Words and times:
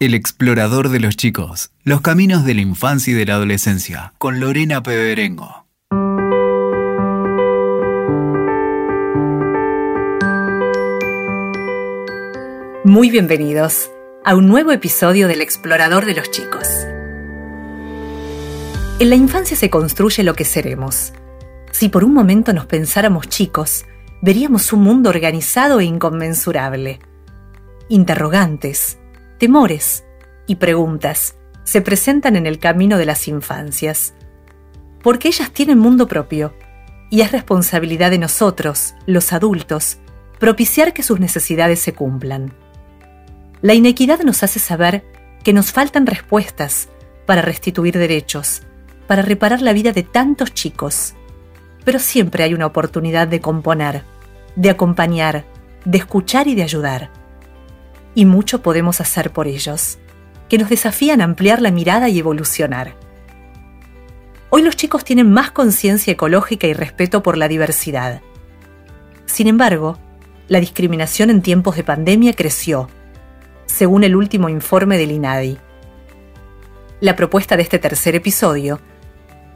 El 0.00 0.12
explorador 0.14 0.88
de 0.88 0.98
los 0.98 1.16
chicos, 1.16 1.70
los 1.84 2.00
caminos 2.00 2.44
de 2.44 2.54
la 2.54 2.62
infancia 2.62 3.12
y 3.12 3.14
de 3.14 3.26
la 3.26 3.34
adolescencia, 3.34 4.12
con 4.18 4.40
Lorena 4.40 4.82
Peberengo. 4.82 5.66
Muy 12.82 13.08
bienvenidos 13.10 13.88
a 14.24 14.34
un 14.34 14.48
nuevo 14.48 14.72
episodio 14.72 15.28
del 15.28 15.40
explorador 15.40 16.06
de 16.06 16.14
los 16.16 16.28
chicos. 16.28 16.66
En 18.98 19.10
la 19.10 19.14
infancia 19.14 19.56
se 19.56 19.70
construye 19.70 20.24
lo 20.24 20.34
que 20.34 20.44
seremos. 20.44 21.12
Si 21.70 21.88
por 21.88 22.02
un 22.02 22.12
momento 22.12 22.52
nos 22.52 22.66
pensáramos 22.66 23.28
chicos, 23.28 23.84
veríamos 24.22 24.72
un 24.72 24.82
mundo 24.82 25.08
organizado 25.08 25.78
e 25.78 25.84
inconmensurable. 25.84 26.98
Interrogantes, 27.88 28.98
temores 29.38 30.04
y 30.46 30.56
preguntas 30.56 31.36
se 31.64 31.80
presentan 31.80 32.36
en 32.36 32.46
el 32.46 32.58
camino 32.58 32.98
de 32.98 33.06
las 33.06 33.26
infancias, 33.28 34.14
porque 35.02 35.28
ellas 35.28 35.50
tienen 35.50 35.78
mundo 35.78 36.08
propio 36.08 36.54
y 37.10 37.20
es 37.22 37.32
responsabilidad 37.32 38.10
de 38.10 38.18
nosotros, 38.18 38.94
los 39.06 39.32
adultos, 39.32 39.98
propiciar 40.38 40.92
que 40.92 41.02
sus 41.02 41.20
necesidades 41.20 41.80
se 41.80 41.94
cumplan. 41.94 42.52
La 43.62 43.74
inequidad 43.74 44.20
nos 44.20 44.42
hace 44.42 44.58
saber 44.58 45.04
que 45.42 45.52
nos 45.52 45.72
faltan 45.72 46.06
respuestas 46.06 46.88
para 47.26 47.42
restituir 47.42 47.96
derechos, 47.96 48.62
para 49.06 49.22
reparar 49.22 49.62
la 49.62 49.72
vida 49.72 49.92
de 49.92 50.02
tantos 50.02 50.52
chicos. 50.52 51.14
Pero 51.84 51.98
siempre 51.98 52.44
hay 52.44 52.54
una 52.54 52.66
oportunidad 52.66 53.28
de 53.28 53.40
componer, 53.40 54.02
de 54.56 54.70
acompañar, 54.70 55.44
de 55.84 55.98
escuchar 55.98 56.48
y 56.48 56.54
de 56.54 56.62
ayudar. 56.62 57.10
Y 58.14 58.24
mucho 58.24 58.62
podemos 58.62 59.00
hacer 59.00 59.32
por 59.32 59.46
ellos, 59.46 59.98
que 60.48 60.58
nos 60.58 60.68
desafían 60.68 61.20
a 61.20 61.24
ampliar 61.24 61.60
la 61.60 61.70
mirada 61.70 62.08
y 62.08 62.18
evolucionar. 62.18 62.94
Hoy 64.50 64.62
los 64.62 64.76
chicos 64.76 65.04
tienen 65.04 65.32
más 65.32 65.50
conciencia 65.50 66.12
ecológica 66.12 66.66
y 66.66 66.74
respeto 66.74 67.22
por 67.22 67.36
la 67.36 67.48
diversidad. 67.48 68.20
Sin 69.26 69.48
embargo, 69.48 69.98
la 70.46 70.60
discriminación 70.60 71.30
en 71.30 71.42
tiempos 71.42 71.74
de 71.76 71.82
pandemia 71.82 72.34
creció, 72.34 72.88
según 73.66 74.04
el 74.04 74.14
último 74.14 74.48
informe 74.48 74.96
del 74.98 75.10
INADI. 75.10 75.58
La 77.00 77.16
propuesta 77.16 77.56
de 77.56 77.62
este 77.62 77.78
tercer 77.78 78.14
episodio 78.14 78.78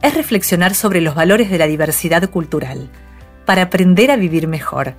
es 0.01 0.13
reflexionar 0.13 0.75
sobre 0.75 1.01
los 1.01 1.15
valores 1.15 1.49
de 1.49 1.57
la 1.57 1.67
diversidad 1.67 2.29
cultural, 2.29 2.89
para 3.45 3.63
aprender 3.63 4.11
a 4.11 4.17
vivir 4.17 4.47
mejor 4.47 4.95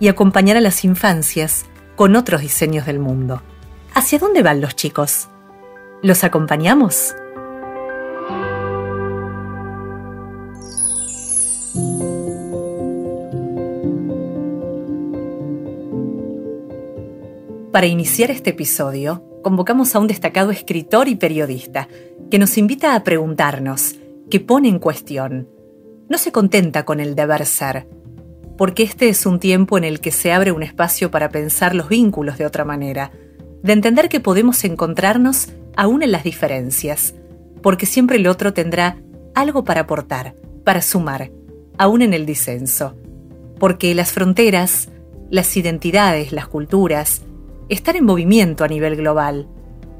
y 0.00 0.08
acompañar 0.08 0.56
a 0.56 0.60
las 0.60 0.84
infancias 0.84 1.66
con 1.96 2.16
otros 2.16 2.40
diseños 2.40 2.86
del 2.86 2.98
mundo. 2.98 3.42
¿Hacia 3.94 4.18
dónde 4.18 4.42
van 4.42 4.60
los 4.60 4.74
chicos? 4.74 5.28
¿Los 6.02 6.24
acompañamos? 6.24 7.14
Para 17.72 17.86
iniciar 17.86 18.30
este 18.30 18.50
episodio, 18.50 19.24
convocamos 19.42 19.94
a 19.94 19.98
un 19.98 20.06
destacado 20.06 20.52
escritor 20.52 21.08
y 21.08 21.16
periodista 21.16 21.88
que 22.30 22.38
nos 22.38 22.56
invita 22.56 22.94
a 22.94 23.02
preguntarnos 23.02 23.96
que 24.30 24.40
pone 24.40 24.68
en 24.68 24.78
cuestión. 24.78 25.48
No 26.08 26.18
se 26.18 26.32
contenta 26.32 26.84
con 26.84 27.00
el 27.00 27.14
deber 27.14 27.46
ser, 27.46 27.88
porque 28.56 28.82
este 28.82 29.08
es 29.08 29.26
un 29.26 29.40
tiempo 29.40 29.78
en 29.78 29.84
el 29.84 30.00
que 30.00 30.12
se 30.12 30.32
abre 30.32 30.52
un 30.52 30.62
espacio 30.62 31.10
para 31.10 31.28
pensar 31.28 31.74
los 31.74 31.88
vínculos 31.88 32.38
de 32.38 32.46
otra 32.46 32.64
manera, 32.64 33.10
de 33.62 33.72
entender 33.72 34.08
que 34.08 34.20
podemos 34.20 34.62
encontrarnos 34.64 35.48
aún 35.76 36.02
en 36.02 36.12
las 36.12 36.24
diferencias, 36.24 37.14
porque 37.62 37.86
siempre 37.86 38.16
el 38.16 38.26
otro 38.26 38.52
tendrá 38.52 38.98
algo 39.34 39.64
para 39.64 39.82
aportar, 39.82 40.34
para 40.64 40.82
sumar, 40.82 41.30
aún 41.78 42.02
en 42.02 42.14
el 42.14 42.26
disenso, 42.26 42.94
porque 43.58 43.94
las 43.94 44.12
fronteras, 44.12 44.88
las 45.30 45.56
identidades, 45.56 46.32
las 46.32 46.46
culturas, 46.46 47.22
están 47.68 47.96
en 47.96 48.04
movimiento 48.04 48.64
a 48.64 48.68
nivel 48.68 48.96
global, 48.96 49.48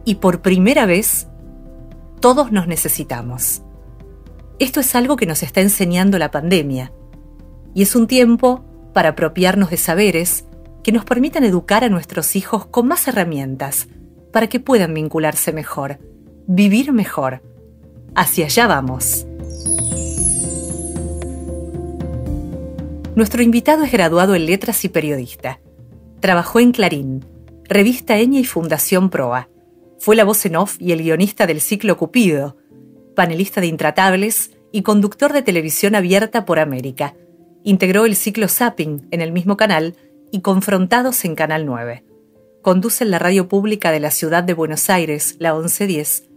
y 0.04 0.16
por 0.16 0.42
primera 0.42 0.86
vez, 0.86 1.26
todos 2.20 2.52
nos 2.52 2.66
necesitamos. 2.66 3.62
Esto 4.58 4.80
es 4.80 4.94
algo 4.94 5.16
que 5.16 5.26
nos 5.26 5.42
está 5.42 5.60
enseñando 5.60 6.18
la 6.18 6.30
pandemia, 6.30 6.92
y 7.74 7.82
es 7.82 7.96
un 7.96 8.06
tiempo 8.06 8.64
para 8.92 9.10
apropiarnos 9.10 9.70
de 9.70 9.76
saberes 9.76 10.44
que 10.82 10.92
nos 10.92 11.04
permitan 11.04 11.44
educar 11.44 11.84
a 11.84 11.88
nuestros 11.88 12.36
hijos 12.36 12.66
con 12.66 12.86
más 12.86 13.08
herramientas 13.08 13.88
para 14.32 14.48
que 14.48 14.60
puedan 14.60 14.94
vincularse 14.94 15.52
mejor, 15.52 15.98
vivir 16.46 16.92
mejor. 16.92 17.42
Hacia 18.14 18.46
allá 18.46 18.66
vamos. 18.66 19.26
Nuestro 23.16 23.42
invitado 23.42 23.84
es 23.84 23.92
graduado 23.92 24.34
en 24.34 24.46
Letras 24.46 24.84
y 24.84 24.88
periodista. 24.88 25.60
Trabajó 26.20 26.60
en 26.60 26.72
Clarín, 26.72 27.24
Revista 27.64 28.18
Eña 28.18 28.40
y 28.40 28.44
Fundación 28.44 29.08
Proa. 29.08 29.48
Fue 29.98 30.16
la 30.16 30.24
voz 30.24 30.44
en 30.46 30.56
off 30.56 30.76
y 30.80 30.92
el 30.92 31.02
guionista 31.02 31.46
del 31.46 31.60
ciclo 31.60 31.96
Cupido, 31.96 32.56
panelista 33.14 33.60
de 33.60 33.68
Intratables 33.68 34.50
y 34.72 34.82
conductor 34.82 35.32
de 35.32 35.42
televisión 35.42 35.94
abierta 35.94 36.44
por 36.44 36.58
América. 36.58 37.14
Integró 37.66 38.04
el 38.04 38.14
ciclo 38.14 38.46
Zapping 38.46 39.08
en 39.10 39.22
el 39.22 39.32
mismo 39.32 39.56
canal 39.56 39.96
y 40.30 40.42
Confrontados 40.42 41.24
en 41.24 41.34
Canal 41.34 41.64
9. 41.64 42.04
Conduce 42.60 43.06
la 43.06 43.18
radio 43.18 43.48
pública 43.48 43.90
de 43.90 44.00
la 44.00 44.10
ciudad 44.10 44.44
de 44.44 44.52
Buenos 44.52 44.90
Aires, 44.90 45.36
la 45.38 45.54
1110, 45.54 46.28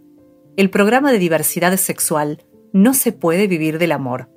el 0.55 0.69
programa 0.69 1.11
de 1.11 1.19
diversidad 1.19 1.75
sexual 1.75 2.45
No 2.71 2.93
se 2.93 3.11
puede 3.11 3.47
vivir 3.47 3.77
del 3.77 3.91
amor. 3.91 4.29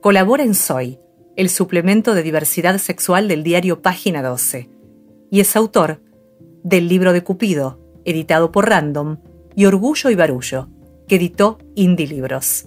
Colabora 0.00 0.42
en 0.42 0.54
Soy, 0.54 0.98
el 1.36 1.48
suplemento 1.48 2.12
de 2.12 2.24
diversidad 2.24 2.78
sexual 2.78 3.28
del 3.28 3.44
diario 3.44 3.80
Página 3.80 4.20
12, 4.20 4.68
y 5.30 5.38
es 5.38 5.54
autor 5.54 6.02
del 6.64 6.88
libro 6.88 7.12
de 7.12 7.22
Cupido, 7.22 7.78
editado 8.04 8.50
por 8.50 8.68
Random, 8.68 9.18
y 9.54 9.66
Orgullo 9.66 10.10
y 10.10 10.16
Barullo, 10.16 10.68
que 11.06 11.16
editó 11.16 11.58
Indie 11.76 12.08
Libros. 12.08 12.66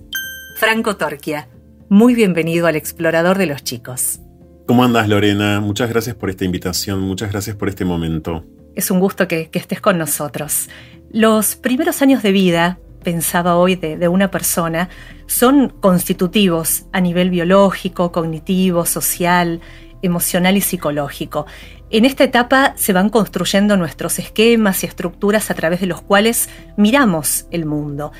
Franco 0.55 0.95
Torquia, 0.95 1.49
muy 1.89 2.13
bienvenido 2.13 2.67
al 2.67 2.75
Explorador 2.75 3.39
de 3.39 3.47
los 3.47 3.63
Chicos. 3.63 4.19
¿Cómo 4.67 4.83
andas, 4.83 5.09
Lorena? 5.09 5.59
Muchas 5.59 5.89
gracias 5.89 6.15
por 6.15 6.29
esta 6.29 6.45
invitación, 6.45 7.01
muchas 7.01 7.31
gracias 7.31 7.55
por 7.55 7.67
este 7.67 7.83
momento. 7.83 8.45
Es 8.75 8.91
un 8.91 8.99
gusto 8.99 9.27
que, 9.27 9.49
estés 9.51 9.81
con 9.81 9.97
nosotros. 9.97 10.69
Los 11.11 11.55
primeros 11.55 12.03
años 12.03 12.21
de 12.21 12.31
vida, 12.31 12.79
pensaba 13.03 13.55
hoy, 13.55 13.75
de, 13.75 14.07
una 14.07 14.29
persona, 14.29 14.89
son 15.25 15.69
constitutivos 15.69 16.85
a 16.93 17.01
nivel 17.01 17.31
biológico, 17.31 18.11
cognitivo, 18.11 18.85
social, 18.85 19.59
emocional 20.03 20.57
y 20.57 20.61
psicológico. 20.61 21.47
En 21.89 22.05
esta 22.05 22.23
etapa 22.23 22.73
se 22.77 22.93
van 22.93 23.09
construyendo 23.09 23.75
nuestros 23.75 24.19
esquemas 24.19 24.83
y 24.83 24.85
estructuras 24.85 25.49
a 25.49 25.55
través 25.55 25.81
de 25.81 25.87
los 25.87 26.03
cuales 26.03 26.49
miramos 26.77 27.47
el 27.49 27.65
mundo. 27.65 28.11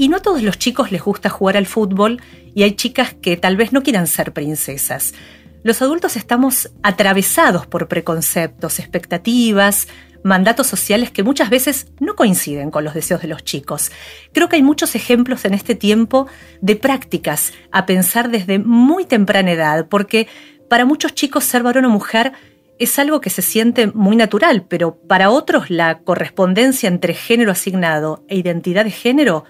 Y 0.00 0.08
no 0.08 0.16
a 0.16 0.22
todos 0.22 0.42
los 0.42 0.58
chicos 0.58 0.92
les 0.92 1.02
gusta 1.02 1.28
jugar 1.28 1.58
al 1.58 1.66
fútbol 1.66 2.22
y 2.54 2.62
hay 2.62 2.72
chicas 2.72 3.12
que 3.20 3.36
tal 3.36 3.58
vez 3.58 3.74
no 3.74 3.82
quieran 3.82 4.06
ser 4.06 4.32
princesas. 4.32 5.12
Los 5.62 5.82
adultos 5.82 6.16
estamos 6.16 6.70
atravesados 6.82 7.66
por 7.66 7.86
preconceptos, 7.86 8.78
expectativas, 8.78 9.88
mandatos 10.24 10.68
sociales 10.68 11.10
que 11.10 11.22
muchas 11.22 11.50
veces 11.50 11.88
no 12.00 12.16
coinciden 12.16 12.70
con 12.70 12.82
los 12.82 12.94
deseos 12.94 13.20
de 13.20 13.28
los 13.28 13.44
chicos. 13.44 13.92
Creo 14.32 14.48
que 14.48 14.56
hay 14.56 14.62
muchos 14.62 14.94
ejemplos 14.94 15.44
en 15.44 15.52
este 15.52 15.74
tiempo 15.74 16.28
de 16.62 16.76
prácticas 16.76 17.52
a 17.70 17.84
pensar 17.84 18.30
desde 18.30 18.58
muy 18.58 19.04
temprana 19.04 19.52
edad, 19.52 19.86
porque 19.86 20.28
para 20.70 20.86
muchos 20.86 21.12
chicos 21.12 21.44
ser 21.44 21.62
varón 21.62 21.84
o 21.84 21.90
mujer 21.90 22.32
es 22.78 22.98
algo 22.98 23.20
que 23.20 23.28
se 23.28 23.42
siente 23.42 23.88
muy 23.88 24.16
natural, 24.16 24.64
pero 24.66 24.94
para 24.94 25.28
otros 25.28 25.68
la 25.68 25.98
correspondencia 25.98 26.88
entre 26.88 27.12
género 27.12 27.52
asignado 27.52 28.24
e 28.28 28.36
identidad 28.36 28.84
de 28.84 28.92
género 28.92 29.44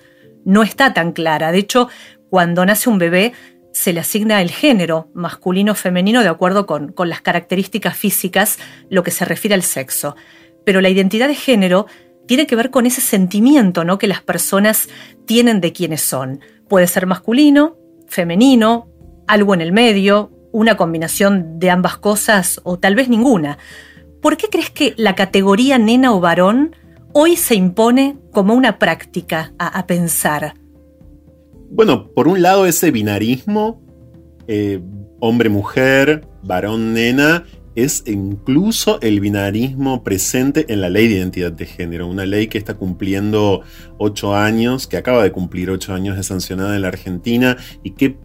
no 0.44 0.62
está 0.62 0.94
tan 0.94 1.12
clara. 1.12 1.52
De 1.52 1.58
hecho, 1.58 1.88
cuando 2.28 2.64
nace 2.64 2.88
un 2.88 2.98
bebé, 2.98 3.32
se 3.72 3.92
le 3.92 4.00
asigna 4.00 4.42
el 4.42 4.50
género 4.50 5.10
masculino 5.14 5.72
o 5.72 5.74
femenino 5.74 6.22
de 6.22 6.28
acuerdo 6.28 6.66
con, 6.66 6.94
las 6.96 7.20
características 7.20 7.96
físicas, 7.96 8.58
lo 8.88 9.02
que 9.02 9.10
se 9.10 9.24
refiere 9.24 9.54
al 9.54 9.62
sexo. 9.62 10.16
Pero 10.64 10.80
la 10.80 10.88
identidad 10.88 11.28
de 11.28 11.34
género 11.34 11.86
tiene 12.26 12.46
que 12.46 12.56
ver 12.56 12.70
con 12.70 12.86
ese 12.86 13.00
sentimiento 13.00 13.84
¿no? 13.84 13.98
que 13.98 14.08
las 14.08 14.22
personas 14.22 14.88
tienen 15.26 15.60
de 15.60 15.72
quiénes 15.72 16.02
son. 16.02 16.40
Puede 16.68 16.86
ser 16.86 17.06
masculino, 17.06 17.76
femenino, 18.06 18.88
algo 19.26 19.54
en 19.54 19.60
el 19.60 19.72
medio, 19.72 20.30
una 20.52 20.76
combinación 20.76 21.58
de 21.58 21.70
ambas 21.70 21.96
cosas 21.96 22.60
o 22.64 22.78
tal 22.78 22.94
vez 22.94 23.08
ninguna. 23.08 23.58
¿Por 24.20 24.36
qué 24.36 24.48
crees 24.48 24.70
que 24.70 24.94
la 24.96 25.14
categoría 25.14 25.78
nena 25.78 26.12
o 26.12 26.20
varón 26.20 26.76
hoy 27.12 27.36
se 27.36 27.54
impone 27.54 28.16
como 28.32 28.54
una 28.54 28.78
práctica 28.78 29.52
a, 29.58 29.86
pensar? 29.86 30.54
Bueno, 31.70 32.10
por 32.12 32.28
un 32.28 32.42
lado 32.42 32.66
ese 32.66 32.90
binarismo, 32.90 33.82
eh, 34.48 34.80
hombre-mujer, 35.20 36.26
varón-nena, 36.42 37.44
es 37.76 38.02
incluso 38.06 39.00
el 39.00 39.20
binarismo 39.20 40.02
presente 40.02 40.66
en 40.68 40.80
la 40.80 40.88
ley 40.88 41.08
de 41.08 41.14
identidad 41.16 41.52
de 41.52 41.66
género, 41.66 42.08
una 42.08 42.26
ley 42.26 42.48
que 42.48 42.58
está 42.58 42.74
cumpliendo 42.74 43.62
ocho 43.98 44.34
años, 44.34 44.86
que 44.86 44.96
acaba 44.96 45.22
de 45.22 45.30
cumplir 45.30 45.70
ocho 45.70 45.94
años 45.94 46.16
de 46.16 46.22
sancionada 46.22 46.74
en 46.74 46.82
la 46.82 46.88
Argentina 46.88 47.56
y 47.84 47.92
que 47.92 48.18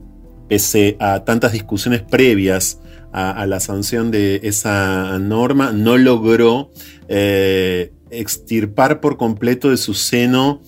pese 0.50 0.98
a 1.00 1.24
tantas 1.24 1.54
discusiones 1.54 2.02
previas 2.02 2.82
a, 3.12 3.46
la 3.46 3.62
sanción 3.62 4.12
de 4.12 4.42
esa 4.44 5.18
norma, 5.20 5.72
no 5.72 5.98
logró 5.98 6.72
eh, 7.08 7.94
extirpar 8.10 9.02
por 9.02 9.18
completo 9.18 9.70
de 9.70 9.78
su 9.78 9.94
seno 9.94 10.62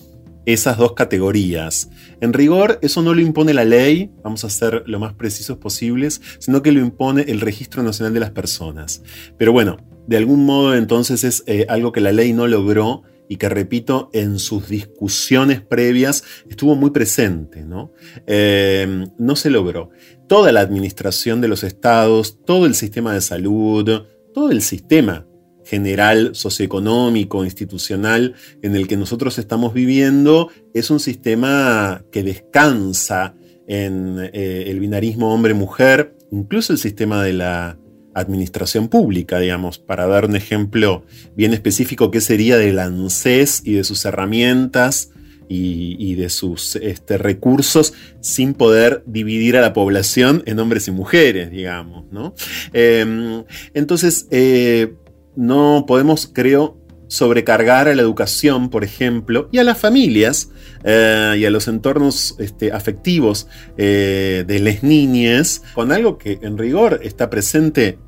esas 0.52 0.78
dos 0.78 0.94
categorías. 0.94 1.90
En 2.22 2.32
rigor, 2.32 2.78
eso 2.80 3.02
no 3.02 3.12
lo 3.12 3.20
impone 3.20 3.52
la 3.52 3.66
ley, 3.66 4.10
vamos 4.24 4.44
a 4.44 4.50
ser 4.50 4.82
lo 4.86 4.98
más 4.98 5.12
precisos 5.12 5.58
posibles, 5.58 6.22
sino 6.38 6.62
que 6.62 6.72
lo 6.72 6.80
impone 6.80 7.22
el 7.28 7.42
Registro 7.42 7.82
Nacional 7.82 8.14
de 8.14 8.20
las 8.20 8.30
Personas. 8.30 9.02
Pero 9.36 9.52
bueno, 9.52 9.76
de 10.06 10.16
algún 10.16 10.46
modo 10.46 10.74
entonces 10.74 11.22
es 11.22 11.44
eh, 11.46 11.66
algo 11.68 11.92
que 11.92 12.00
la 12.00 12.12
ley 12.12 12.32
no 12.32 12.46
logró 12.46 13.02
y 13.28 13.36
que, 13.36 13.50
repito, 13.50 14.08
en 14.14 14.38
sus 14.38 14.68
discusiones 14.68 15.60
previas 15.60 16.24
estuvo 16.48 16.74
muy 16.76 16.90
presente, 16.90 17.62
¿no? 17.62 17.92
Eh, 18.26 19.06
no 19.18 19.36
se 19.36 19.50
logró. 19.50 19.90
Toda 20.28 20.50
la 20.50 20.60
administración 20.60 21.42
de 21.42 21.48
los 21.48 21.62
estados, 21.62 22.42
todo 22.46 22.64
el 22.64 22.74
sistema 22.74 23.12
de 23.12 23.20
salud, 23.20 24.06
todo 24.32 24.50
el 24.50 24.62
sistema 24.62 25.27
general, 25.68 26.30
socioeconómico, 26.34 27.44
institucional 27.44 28.34
en 28.62 28.74
el 28.74 28.88
que 28.88 28.96
nosotros 28.96 29.38
estamos 29.38 29.74
viviendo, 29.74 30.48
es 30.72 30.90
un 30.90 30.98
sistema 30.98 32.04
que 32.10 32.22
descansa 32.22 33.34
en 33.66 34.16
eh, 34.32 34.64
el 34.68 34.80
binarismo 34.80 35.34
hombre-mujer, 35.34 36.16
incluso 36.32 36.72
el 36.72 36.78
sistema 36.78 37.22
de 37.22 37.34
la 37.34 37.78
administración 38.14 38.88
pública, 38.88 39.38
digamos, 39.38 39.78
para 39.78 40.06
dar 40.06 40.24
un 40.24 40.36
ejemplo 40.36 41.04
bien 41.36 41.52
específico, 41.52 42.10
que 42.10 42.22
sería 42.22 42.56
del 42.56 42.78
ANSES 42.78 43.60
y 43.64 43.74
de 43.74 43.84
sus 43.84 44.06
herramientas 44.06 45.10
y, 45.50 46.14
de 46.14 46.28
sus 46.28 46.76
este, 46.76 47.16
recursos 47.16 47.94
sin 48.20 48.54
poder 48.54 49.02
dividir 49.06 49.56
a 49.56 49.62
la 49.62 49.72
población 49.72 50.42
en 50.46 50.58
hombres 50.58 50.88
y 50.88 50.90
mujeres, 50.90 51.50
digamos, 51.50 52.04
¿no? 52.10 52.34
Em, 52.72 53.44
entonces, 53.72 54.26
eh, 54.30 54.94
no 55.38 55.84
podemos, 55.86 56.26
creo, 56.26 56.76
sobrecargar 57.06 57.86
a 57.86 57.94
la 57.94 58.02
educación, 58.02 58.70
por 58.70 58.82
ejemplo, 58.82 59.48
y 59.52 59.58
a 59.58 59.64
las 59.64 59.78
familias 59.78 60.50
eh, 60.82 61.36
y 61.38 61.44
a 61.44 61.50
los 61.50 61.68
entornos 61.68 62.34
este, 62.40 62.72
afectivos 62.72 63.46
eh, 63.76 64.44
de 64.46 64.58
las 64.58 64.82
niñas, 64.82 65.62
con 65.74 65.92
algo 65.92 66.18
que 66.18 66.40
en 66.42 66.58
rigor 66.58 66.98
está 67.04 67.30
presente, 67.30 68.00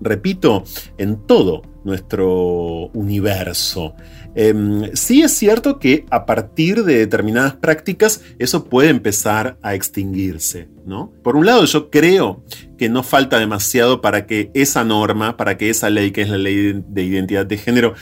repito, 0.00 0.64
en 0.98 1.24
todo 1.24 1.62
nuestro 1.84 2.88
universo. 2.88 3.94
Em, 4.34 4.94
sí 4.94 5.22
es 5.22 5.32
cierto 5.32 5.78
que 5.78 6.06
a 6.10 6.24
partir 6.24 6.84
de 6.84 6.98
determinadas 6.98 7.54
prácticas 7.54 8.22
eso 8.38 8.64
puede 8.64 8.88
empezar 8.88 9.58
a 9.62 9.74
extinguirse, 9.74 10.68
¿no? 10.86 11.12
Por 11.22 11.36
un 11.36 11.44
lado 11.44 11.64
yo 11.64 11.90
creo 11.90 12.42
que 12.78 12.88
no 12.88 13.02
falta 13.02 13.38
demasiado 13.38 14.00
para 14.00 14.26
que 14.26 14.50
esa 14.54 14.84
norma, 14.84 15.36
para 15.36 15.58
que 15.58 15.68
esa 15.70 15.90
ley 15.90 16.12
que 16.12 16.22
es 16.22 16.30
la 16.30 16.38
ley 16.38 16.82
de 16.86 17.02
identidad 17.02 17.44
de 17.44 17.58
género 17.58 17.94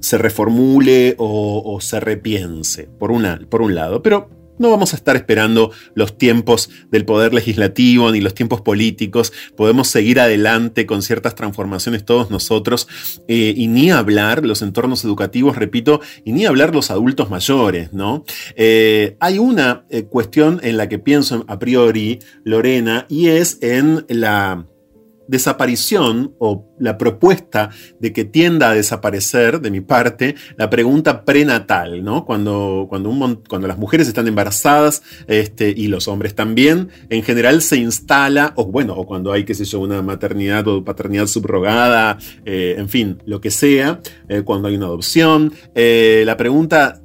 se 0.00 0.18
reformule 0.18 1.14
o, 1.18 1.78
se 1.80 2.00
repiense, 2.00 2.88
por, 2.98 3.10
por 3.48 3.62
un 3.62 3.74
lado, 3.74 4.02
pero 4.02 4.28
no 4.58 4.70
vamos 4.70 4.92
a 4.92 4.96
estar 4.96 5.16
esperando 5.16 5.72
los 5.94 6.18
tiempos 6.18 6.70
del 6.90 7.04
poder 7.04 7.34
legislativo 7.34 8.10
ni 8.10 8.20
los 8.20 8.34
tiempos 8.34 8.60
políticos. 8.60 9.32
Podemos 9.56 9.88
seguir 9.88 10.20
adelante 10.20 10.86
con 10.86 11.02
ciertas 11.02 11.34
transformaciones 11.34 12.04
todos 12.04 12.30
nosotros 12.30 12.88
eh, 13.28 13.54
y 13.56 13.66
ni 13.68 13.90
hablar 13.90 14.44
los 14.44 14.62
entornos 14.62 15.04
educativos, 15.04 15.56
repito, 15.56 16.00
y 16.24 16.32
ni 16.32 16.46
hablar 16.46 16.74
los 16.74 16.90
adultos 16.90 17.30
mayores, 17.30 17.92
¿no? 17.92 18.24
Eh, 18.54 19.16
hay 19.20 19.38
una 19.38 19.84
eh, 19.90 20.04
cuestión 20.04 20.60
en 20.62 20.76
la 20.76 20.88
que 20.88 20.98
pienso 20.98 21.44
a 21.48 21.58
priori, 21.58 22.18
Lorena, 22.44 23.06
y 23.08 23.28
es 23.28 23.58
en 23.62 24.04
la 24.08 24.66
desaparición 25.28 26.34
o 26.38 26.66
la 26.78 26.98
propuesta 26.98 27.70
de 28.00 28.12
que 28.12 28.24
tienda 28.24 28.70
a 28.70 28.74
desaparecer 28.74 29.60
de 29.60 29.70
mi 29.70 29.80
parte 29.80 30.34
la 30.56 30.70
pregunta 30.70 31.24
prenatal, 31.24 32.04
¿no? 32.04 32.24
Cuando, 32.24 32.86
cuando, 32.88 33.10
un, 33.10 33.42
cuando 33.48 33.68
las 33.68 33.78
mujeres 33.78 34.08
están 34.08 34.28
embarazadas 34.28 35.02
este, 35.26 35.70
y 35.76 35.88
los 35.88 36.08
hombres 36.08 36.34
también, 36.34 36.88
en 37.08 37.22
general 37.22 37.62
se 37.62 37.76
instala, 37.76 38.52
o 38.56 38.66
bueno, 38.66 38.94
o 38.94 39.06
cuando 39.06 39.32
hay, 39.32 39.44
qué 39.44 39.54
sé 39.54 39.64
yo, 39.64 39.80
una 39.80 40.02
maternidad 40.02 40.66
o 40.68 40.84
paternidad 40.84 41.26
subrogada, 41.26 42.18
eh, 42.44 42.74
en 42.78 42.88
fin, 42.88 43.22
lo 43.26 43.40
que 43.40 43.50
sea, 43.50 44.00
eh, 44.28 44.42
cuando 44.42 44.68
hay 44.68 44.76
una 44.76 44.86
adopción, 44.86 45.52
eh, 45.74 46.22
la 46.26 46.36
pregunta 46.36 47.00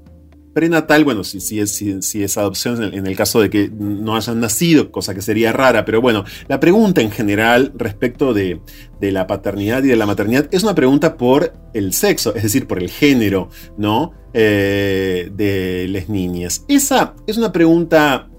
prenatal, 0.54 1.04
bueno, 1.04 1.24
si, 1.24 1.40
si, 1.40 1.60
es, 1.60 1.72
si, 1.72 2.24
es 2.24 2.38
adopción 2.38 2.84
en 2.84 3.08
el, 3.08 3.16
caso 3.16 3.42
de 3.42 3.50
que 3.50 3.70
no 3.70 4.16
hayan 4.16 4.40
nacido, 4.40 4.92
cosa 4.92 5.14
que 5.14 5.22
sería 5.22 5.54
rara, 5.54 5.86
pero 5.86 6.02
bueno, 6.02 6.26
la 6.48 6.60
pregunta 6.60 7.02
en 7.02 7.12
general 7.12 7.72
respecto 7.76 8.34
de, 8.34 8.62
la 9.00 9.28
paternidad 9.28 9.84
y 9.84 9.88
de 9.88 9.96
la 9.96 10.06
maternidad 10.06 10.48
es 10.52 10.64
una 10.64 10.76
pregunta 10.76 11.18
por 11.18 11.54
el 11.74 11.94
sexo, 11.94 12.36
es 12.36 12.44
decir, 12.44 12.68
por 12.68 12.80
el 12.80 12.90
género, 12.90 13.50
¿no? 13.78 14.14
Eh, 14.34 15.30
de 15.34 15.88
las 15.90 16.08
niñas. 16.08 16.64
Esa 16.68 17.16
es 17.28 17.38
una 17.38 17.52
pregunta 17.52 18.30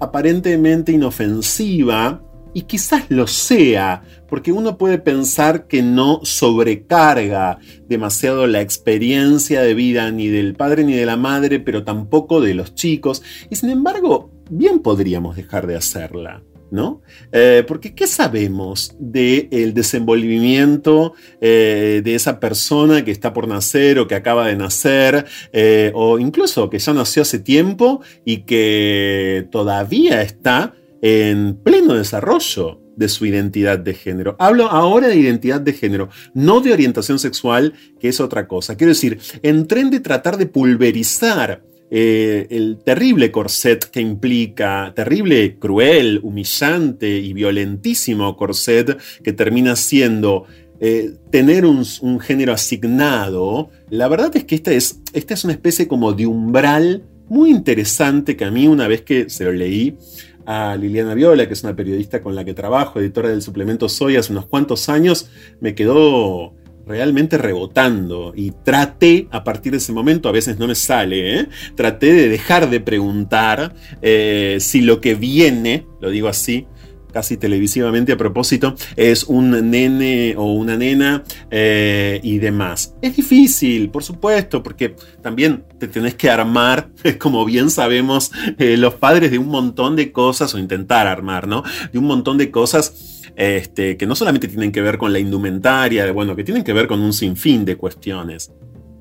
aparentemente 0.00 0.92
inofensiva 0.92 2.20
y 2.54 2.62
quizás 2.62 3.04
lo 3.08 3.26
sea, 3.26 4.02
porque 4.28 4.52
uno 4.52 4.78
puede 4.78 4.98
pensar 4.98 5.66
que 5.66 5.82
no 5.82 6.20
sobrecarga 6.22 7.58
demasiado 7.88 8.46
la 8.46 8.60
experiencia 8.60 9.62
de 9.62 9.74
vida 9.74 10.10
ni 10.10 10.28
del 10.28 10.54
padre 10.54 10.84
ni 10.84 10.94
de 10.94 11.06
la 11.06 11.16
madre, 11.16 11.60
pero 11.60 11.84
tampoco 11.84 12.40
de 12.40 12.54
los 12.54 12.74
chicos, 12.74 13.22
y 13.50 13.56
sin 13.56 13.70
embargo, 13.70 14.30
bien 14.50 14.80
podríamos 14.80 15.36
dejar 15.36 15.66
de 15.66 15.76
hacerla. 15.76 16.42
¿No? 16.70 17.02
Eh, 17.32 17.64
porque 17.68 17.94
¿qué 17.94 18.06
sabemos 18.06 18.96
del 18.98 19.74
desenvolvimiento 19.74 21.12
eh, 21.38 22.00
de 22.02 22.14
esa 22.14 22.40
persona 22.40 23.04
que 23.04 23.10
está 23.10 23.34
por 23.34 23.46
nacer 23.46 23.98
o 23.98 24.08
que 24.08 24.14
acaba 24.14 24.46
de 24.46 24.56
nacer, 24.56 25.26
eh, 25.52 25.92
o 25.94 26.18
incluso 26.18 26.70
que 26.70 26.78
ya 26.78 26.94
nació 26.94 27.20
hace 27.20 27.40
tiempo 27.40 28.00
y 28.24 28.44
que 28.44 29.46
todavía 29.50 30.22
está 30.22 30.72
en 31.02 31.56
pleno 31.62 31.94
desarrollo 31.94 32.80
de 32.96 33.08
su 33.08 33.26
identidad 33.26 33.78
de 33.78 33.94
género. 33.94 34.36
Hablo 34.38 34.70
ahora 34.70 35.08
de 35.08 35.16
identidad 35.16 35.60
de 35.60 35.72
género, 35.72 36.08
no 36.34 36.60
de 36.60 36.72
orientación 36.72 37.18
sexual, 37.18 37.74
que 38.00 38.08
es 38.08 38.20
otra 38.20 38.46
cosa. 38.46 38.76
Quiero 38.76 38.92
decir, 38.92 39.18
en 39.42 39.66
tren 39.66 39.90
de 39.90 40.00
tratar 40.00 40.36
de 40.36 40.46
pulverizar 40.46 41.62
eh, 41.90 42.46
el 42.50 42.78
terrible 42.84 43.30
corset 43.30 43.84
que 43.84 44.00
implica, 44.00 44.92
terrible, 44.96 45.58
cruel, 45.58 46.20
humillante 46.22 47.18
y 47.18 47.32
violentísimo 47.34 48.36
corset 48.36 48.98
que 49.22 49.32
termina 49.32 49.76
siendo 49.76 50.44
eh, 50.80 51.12
tener 51.30 51.66
un, 51.66 51.84
género 52.20 52.52
asignado, 52.52 53.70
la 53.90 54.08
verdad 54.08 54.34
es 54.34 54.44
que 54.44 54.54
esta 54.54 54.72
es, 54.72 55.00
esta 55.12 55.34
es 55.34 55.44
una 55.44 55.52
especie 55.52 55.86
como 55.86 56.12
de 56.12 56.26
umbral 56.26 57.04
muy 57.28 57.50
interesante 57.50 58.36
que 58.36 58.44
a 58.44 58.50
mí 58.50 58.66
una 58.66 58.88
vez 58.88 59.02
que 59.02 59.30
se 59.30 59.44
lo 59.44 59.52
leí, 59.52 59.96
a 60.46 60.76
Liliana 60.76 61.14
Viola, 61.14 61.46
que 61.46 61.54
es 61.54 61.62
una 61.62 61.76
periodista 61.76 62.22
con 62.22 62.34
la 62.34 62.44
que 62.44 62.54
trabajo, 62.54 63.00
editora 63.00 63.28
del 63.28 63.42
suplemento 63.42 63.88
Soy 63.88 64.16
hace 64.16 64.32
unos 64.32 64.46
cuantos 64.46 64.88
años, 64.88 65.28
me 65.60 65.74
quedó 65.74 66.54
realmente 66.86 67.38
rebotando 67.38 68.32
y 68.34 68.50
traté 68.50 69.28
a 69.30 69.44
partir 69.44 69.72
de 69.72 69.78
ese 69.78 69.92
momento, 69.92 70.28
a 70.28 70.32
veces 70.32 70.58
no 70.58 70.66
me 70.66 70.74
sale, 70.74 71.38
¿eh? 71.38 71.48
traté 71.76 72.12
de 72.12 72.28
dejar 72.28 72.70
de 72.70 72.80
preguntar 72.80 73.74
eh, 74.00 74.58
si 74.60 74.80
lo 74.80 75.00
que 75.00 75.14
viene, 75.14 75.86
lo 76.00 76.10
digo 76.10 76.28
así, 76.28 76.66
casi 77.12 77.36
televisivamente 77.36 78.12
a 78.12 78.16
propósito, 78.16 78.74
es 78.96 79.24
un 79.24 79.70
nene 79.70 80.34
o 80.36 80.52
una 80.52 80.76
nena 80.76 81.22
eh, 81.50 82.20
y 82.22 82.38
demás. 82.38 82.94
Es 83.02 83.16
difícil, 83.16 83.90
por 83.90 84.02
supuesto, 84.02 84.62
porque 84.62 84.96
también 85.20 85.64
te 85.78 85.88
tenés 85.88 86.14
que 86.14 86.30
armar, 86.30 86.90
como 87.18 87.44
bien 87.44 87.70
sabemos, 87.70 88.32
eh, 88.58 88.76
los 88.76 88.94
padres 88.94 89.30
de 89.30 89.38
un 89.38 89.48
montón 89.48 89.96
de 89.96 90.12
cosas, 90.12 90.54
o 90.54 90.58
intentar 90.58 91.06
armar, 91.06 91.46
¿no? 91.46 91.62
De 91.92 91.98
un 91.98 92.06
montón 92.06 92.38
de 92.38 92.50
cosas. 92.50 93.08
Este, 93.34 93.96
que 93.96 94.04
no 94.04 94.14
solamente 94.14 94.46
tienen 94.46 94.72
que 94.72 94.82
ver 94.82 94.98
con 94.98 95.10
la 95.10 95.18
indumentaria, 95.18 96.10
bueno, 96.12 96.36
que 96.36 96.44
tienen 96.44 96.64
que 96.64 96.74
ver 96.74 96.86
con 96.86 97.00
un 97.00 97.14
sinfín 97.14 97.64
de 97.64 97.76
cuestiones. 97.76 98.52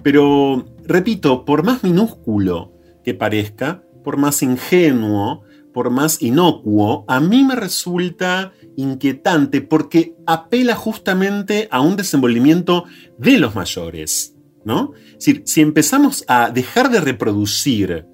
Pero, 0.03 0.65
repito, 0.85 1.43
por 1.43 1.63
más 1.63 1.83
minúsculo 1.83 2.71
que 3.03 3.13
parezca, 3.13 3.83
por 4.03 4.17
más 4.17 4.41
ingenuo, 4.41 5.43
por 5.73 5.89
más 5.89 6.21
inocuo, 6.21 7.05
a 7.07 7.19
mí 7.19 7.43
me 7.43 7.55
resulta 7.55 8.53
inquietante 8.77 9.61
porque 9.61 10.15
apela 10.25 10.75
justamente 10.75 11.67
a 11.71 11.81
un 11.81 11.95
desenvolvimiento 11.95 12.85
de 13.17 13.37
los 13.37 13.55
mayores, 13.55 14.35
¿no? 14.65 14.93
Es 15.07 15.25
decir, 15.25 15.43
si 15.45 15.61
empezamos 15.61 16.23
a 16.27 16.49
dejar 16.51 16.89
de 16.89 17.01
reproducir 17.01 18.05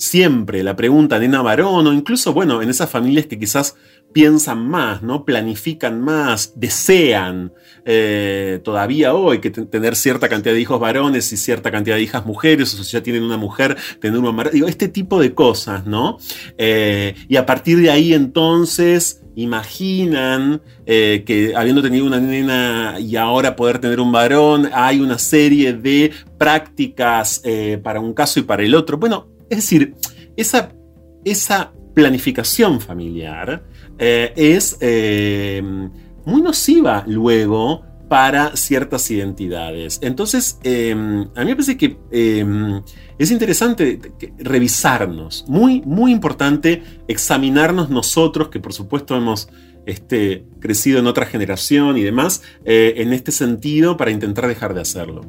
siempre 0.00 0.62
la 0.62 0.76
pregunta 0.76 1.18
nena 1.18 1.42
varón 1.42 1.86
o 1.86 1.92
incluso, 1.92 2.32
bueno, 2.32 2.62
en 2.62 2.70
esas 2.70 2.88
familias 2.88 3.26
que 3.26 3.38
quizás 3.38 3.76
piensan 4.14 4.66
más, 4.66 5.02
¿no? 5.02 5.26
Planifican 5.26 6.00
más, 6.00 6.54
desean 6.56 7.52
eh, 7.84 8.60
todavía 8.64 9.12
hoy 9.12 9.40
que 9.40 9.50
tener 9.50 9.94
cierta 9.94 10.30
cantidad 10.30 10.54
de 10.54 10.60
hijos 10.60 10.80
varones 10.80 11.30
y 11.34 11.36
cierta 11.36 11.70
cantidad 11.70 11.96
de 11.96 12.02
hijas 12.02 12.24
mujeres, 12.24 12.72
o 12.72 12.82
si 12.82 12.92
ya 12.92 13.02
tienen 13.02 13.22
una 13.22 13.36
mujer, 13.36 13.76
tener 14.00 14.18
una 14.18 14.42
digo, 14.44 14.66
este 14.66 14.88
tipo 14.88 15.20
de 15.20 15.34
cosas, 15.34 15.86
¿no? 15.86 16.16
Eh, 16.56 17.14
y 17.28 17.36
a 17.36 17.44
partir 17.44 17.78
de 17.78 17.90
ahí 17.90 18.14
entonces 18.14 19.20
imaginan 19.36 20.62
eh, 20.86 21.24
que 21.26 21.54
habiendo 21.54 21.82
tenido 21.82 22.06
una 22.06 22.20
nena 22.20 22.96
y 22.98 23.16
ahora 23.16 23.54
poder 23.54 23.78
tener 23.78 24.00
un 24.00 24.10
varón, 24.10 24.70
hay 24.72 24.98
una 24.98 25.18
serie 25.18 25.74
de 25.74 26.10
prácticas 26.38 27.42
para 27.82 28.00
un 28.00 28.14
caso 28.14 28.40
y 28.40 28.44
para 28.44 28.62
el 28.62 28.74
otro. 28.74 28.96
Bueno, 28.96 29.39
es 29.50 29.58
decir, 29.58 29.94
esa, 30.36 30.72
esa 31.24 31.72
planificación 31.94 32.80
familiar 32.80 33.62
eh, 33.98 34.32
es 34.36 34.78
eh, 34.80 35.62
muy 36.24 36.40
nociva 36.40 37.04
luego 37.06 37.82
para 38.08 38.56
ciertas 38.56 39.10
identidades. 39.10 39.98
Entonces, 40.02 40.58
eh, 40.64 40.92
a 40.92 40.94
mí 40.94 41.46
me 41.46 41.54
parece 41.54 41.76
que 41.76 41.98
es 43.18 43.30
interesante 43.30 44.00
revisarnos, 44.38 45.44
muy, 45.46 45.82
muy 45.82 46.10
importante 46.10 46.82
examinarnos 47.06 47.88
nosotros, 47.90 48.48
que 48.48 48.58
por 48.58 48.72
supuesto 48.72 49.16
hemos 49.16 49.48
este, 49.86 50.44
crecido 50.58 50.98
en 50.98 51.06
otra 51.06 51.26
generación 51.26 51.98
y 51.98 52.02
demás, 52.02 52.42
en 52.64 53.12
este 53.12 53.30
sentido, 53.30 53.96
para 53.96 54.10
intentar 54.10 54.48
dejar 54.48 54.74
de 54.74 54.80
hacerlo. 54.80 55.20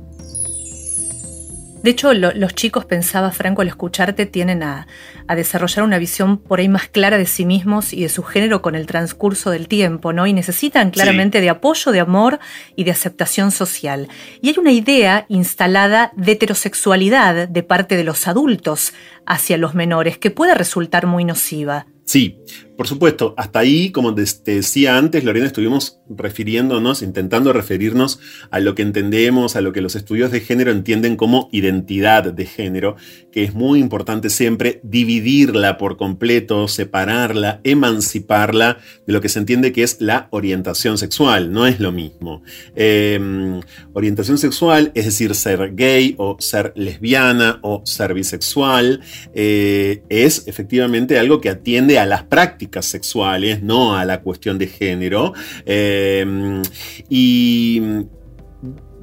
De 1.83 1.89
hecho, 1.89 2.13
los 2.13 2.53
chicos, 2.53 2.85
pensaba 2.85 3.31
Franco 3.31 3.63
al 3.63 3.67
escucharte, 3.67 4.27
tienen 4.27 4.61
a, 4.61 4.87
desarrollar 5.35 5.83
una 5.83 5.97
visión 5.97 6.37
por 6.37 6.59
ahí 6.59 6.67
más 6.67 6.89
clara 6.89 7.17
de 7.17 7.25
sí 7.25 7.45
mismos 7.45 7.93
y 7.93 8.01
de 8.01 8.09
su 8.09 8.21
género 8.21 8.61
con 8.61 8.75
el 8.75 8.85
transcurso 8.85 9.49
del 9.49 9.67
tiempo, 9.67 10.13
¿no? 10.13 10.27
Y 10.27 10.33
necesitan 10.33 10.91
claramente 10.91 11.41
de 11.41 11.49
apoyo, 11.49 11.91
de 11.91 12.01
amor 12.01 12.39
y 12.75 12.83
de 12.83 12.91
aceptación 12.91 13.51
social. 13.51 14.09
Y 14.41 14.49
hay 14.49 14.55
una 14.59 14.71
idea 14.71 15.25
instalada 15.29 16.11
de 16.15 16.33
heterosexualidad 16.33 17.47
de 17.47 17.63
parte 17.63 17.97
de 17.97 18.03
los 18.03 18.27
adultos 18.27 18.93
hacia 19.25 19.57
los 19.57 19.73
menores 19.73 20.17
que 20.17 20.31
puede 20.31 20.53
resultar 20.53 21.07
muy 21.07 21.23
nociva. 21.23 21.87
Sí, 22.03 22.37
por 22.81 22.87
supuesto, 22.87 23.35
hasta 23.37 23.59
ahí, 23.59 23.91
como 23.91 24.15
te 24.15 24.23
decía 24.55 24.97
antes, 24.97 25.23
Lorena, 25.23 25.45
estuvimos 25.45 25.99
refiriéndonos, 26.09 27.03
intentando 27.03 27.53
referirnos 27.53 28.19
a 28.49 28.59
lo 28.59 28.73
que 28.73 28.81
entendemos, 28.81 29.55
a 29.55 29.61
lo 29.61 29.71
que 29.71 29.81
los 29.81 29.95
estudios 29.95 30.31
de 30.31 30.39
género 30.39 30.71
entienden 30.71 31.15
como 31.15 31.47
identidad 31.51 32.33
de 32.33 32.45
género, 32.47 32.95
que 33.31 33.43
es 33.43 33.53
muy 33.53 33.79
importante 33.79 34.31
siempre 34.31 34.79
dividirla 34.81 35.77
por 35.77 35.95
completo, 35.95 36.67
separarla, 36.67 37.61
emanciparla 37.63 38.79
de 39.05 39.13
lo 39.13 39.21
que 39.21 39.29
se 39.29 39.37
entiende 39.37 39.73
que 39.73 39.83
es 39.83 40.01
la 40.01 40.27
orientación 40.31 40.97
sexual, 40.97 41.51
no 41.51 41.67
es 41.67 41.79
lo 41.79 41.91
mismo. 41.91 42.41
Em, 42.75 43.61
orientación 43.93 44.39
sexual, 44.39 44.91
es 44.95 45.05
decir, 45.05 45.35
ser 45.35 45.75
gay 45.75 46.15
o 46.17 46.37
ser 46.39 46.73
lesbiana 46.75 47.59
o 47.61 47.83
ser 47.85 48.15
bisexual, 48.15 49.01
eh, 49.35 50.01
es 50.09 50.47
efectivamente 50.47 51.19
algo 51.19 51.41
que 51.41 51.49
atiende 51.49 51.99
a 51.99 52.07
las 52.07 52.23
prácticas 52.23 52.70
sexuales, 52.79 53.61
no 53.61 53.95
a 53.95 54.05
la 54.05 54.21
cuestión 54.21 54.57
de 54.57 54.67
género. 54.67 55.33
Eh, 55.65 56.61
y 57.09 57.81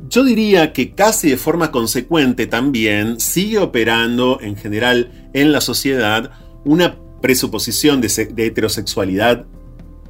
yo 0.09 0.25
diría 0.25 0.73
que 0.73 0.93
casi 0.95 1.31
de 1.31 1.37
forma 1.37 1.71
consecuente 1.71 2.47
también 2.47 3.21
sigue 3.21 3.59
operando 3.59 4.39
en 4.41 4.57
general 4.57 5.31
en 5.35 5.53
la 5.53 5.61
sociedad 5.61 6.31
una 6.65 6.99
presuposición 7.21 8.01
de, 8.01 8.09
heterosexualidad 8.37 9.47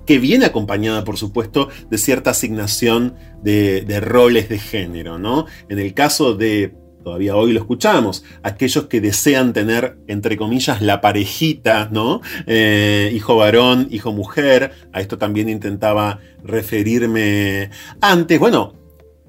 que 0.06 0.18
viene 0.18 0.46
acompañada, 0.46 1.04
por 1.04 1.18
supuesto, 1.18 1.68
de 1.90 1.98
cierta 1.98 2.30
asignación 2.30 3.14
de, 3.42 3.82
de 3.82 4.00
roles 4.00 4.48
de 4.48 4.58
género, 4.58 5.18
¿no? 5.18 5.46
En 5.68 5.78
el 5.78 5.92
caso 5.92 6.34
de 6.34 6.74
todavía 7.02 7.36
hoy 7.36 7.52
lo 7.52 7.60
escuchamos, 7.60 8.24
aquellos 8.42 8.86
que 8.86 9.00
desean 9.00 9.52
tener, 9.52 9.98
entre 10.06 10.36
comillas, 10.36 10.82
la 10.82 11.00
parejita, 11.00 11.88
¿no? 11.90 12.20
Eh, 12.46 13.10
hijo 13.14 13.36
varón, 13.36 13.88
hijo 13.90 14.12
mujer, 14.12 14.72
a 14.92 15.00
esto 15.00 15.18
también 15.18 15.48
intentaba 15.48 16.20
referirme 16.44 17.70
antes, 18.00 18.38
bueno, 18.38 18.74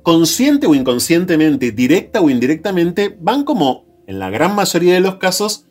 consciente 0.04 0.68
o 0.68 0.76
inconscientemente, 0.76 1.72
directa 1.72 2.22
o 2.22 2.30
indirectamente, 2.30 3.16
van 3.20 3.44
como, 3.44 3.86
en 4.08 4.20
la 4.20 4.30
gran 4.30 4.56
mayoría 4.56 4.96
de 4.96 5.02
los 5.02 5.16
casos, 5.16 5.66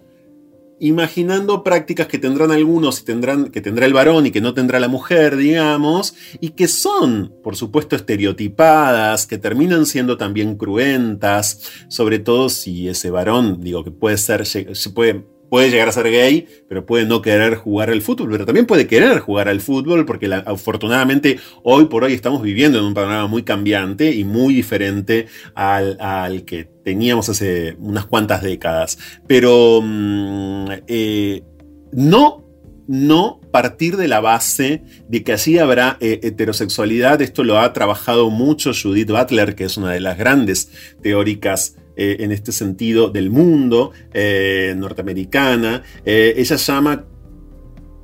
imaginando 0.80 1.62
prácticas 1.64 2.06
que 2.06 2.18
tendrán 2.18 2.50
algunos 2.50 3.00
y 3.00 3.04
tendrán, 3.04 3.50
que 3.50 3.60
tendrá 3.60 3.86
el 3.86 3.92
varón 3.92 4.26
y 4.26 4.30
que 4.30 4.40
no 4.40 4.54
tendrá 4.54 4.80
la 4.80 4.88
mujer, 4.88 5.36
digamos, 5.36 6.14
y 6.40 6.50
que 6.50 6.68
son, 6.68 7.34
por 7.42 7.56
supuesto, 7.56 7.96
estereotipadas, 7.96 9.26
que 9.26 9.38
terminan 9.38 9.86
siendo 9.86 10.16
también 10.16 10.56
cruentas, 10.56 11.60
sobre 11.88 12.18
todo 12.18 12.48
si 12.48 12.88
ese 12.88 13.10
varón, 13.10 13.60
digo, 13.60 13.84
que 13.84 13.90
puede 13.90 14.18
ser, 14.18 14.46
se 14.46 14.90
puede 14.90 15.24
puede 15.48 15.70
llegar 15.70 15.88
a 15.88 15.92
ser 15.92 16.10
gay, 16.10 16.46
pero 16.68 16.84
puede 16.86 17.06
no 17.06 17.22
querer 17.22 17.56
jugar 17.56 17.90
al 17.90 18.02
fútbol, 18.02 18.30
pero 18.30 18.46
también 18.46 18.66
puede 18.66 18.86
querer 18.86 19.18
jugar 19.20 19.48
al 19.48 19.60
fútbol, 19.60 20.04
porque 20.04 20.32
afortunadamente 20.46 21.38
hoy 21.62 21.86
por 21.86 22.04
hoy 22.04 22.12
estamos 22.14 22.42
viviendo 22.42 22.78
en 22.78 22.84
un 22.84 22.94
panorama 22.94 23.26
muy 23.26 23.42
cambiante 23.42 24.12
y 24.12 24.24
muy 24.24 24.54
diferente 24.54 25.26
al, 25.54 26.44
que 26.44 26.64
teníamos 26.84 27.28
hace 27.28 27.76
unas 27.78 28.06
cuantas 28.06 28.42
décadas. 28.42 28.98
Pero 29.26 29.80
mm, 29.82 30.70
eh, 30.86 31.42
no 31.92 32.48
no 32.88 33.38
partir 33.52 33.98
de 33.98 34.08
la 34.08 34.20
base 34.20 34.82
de 35.08 35.22
que 35.22 35.34
así 35.34 35.58
habrá 35.58 35.98
eh, 36.00 36.20
heterosexualidad. 36.22 37.20
Esto 37.20 37.44
lo 37.44 37.60
ha 37.60 37.72
trabajado 37.74 38.30
mucho 38.30 38.72
Judith 38.72 39.10
Butler, 39.10 39.54
que 39.54 39.64
es 39.64 39.76
una 39.76 39.92
de 39.92 40.00
las 40.00 40.16
grandes 40.18 40.70
teóricas 41.02 41.76
eh, 42.00 42.18
en 42.20 42.30
este 42.30 42.52
sentido 42.52 43.10
del 43.10 43.28
mundo, 43.28 43.90
eh, 44.14 44.72
norteamericana. 44.76 45.82
Eh, 46.04 46.34
ella 46.36 46.54
llama 46.54 47.04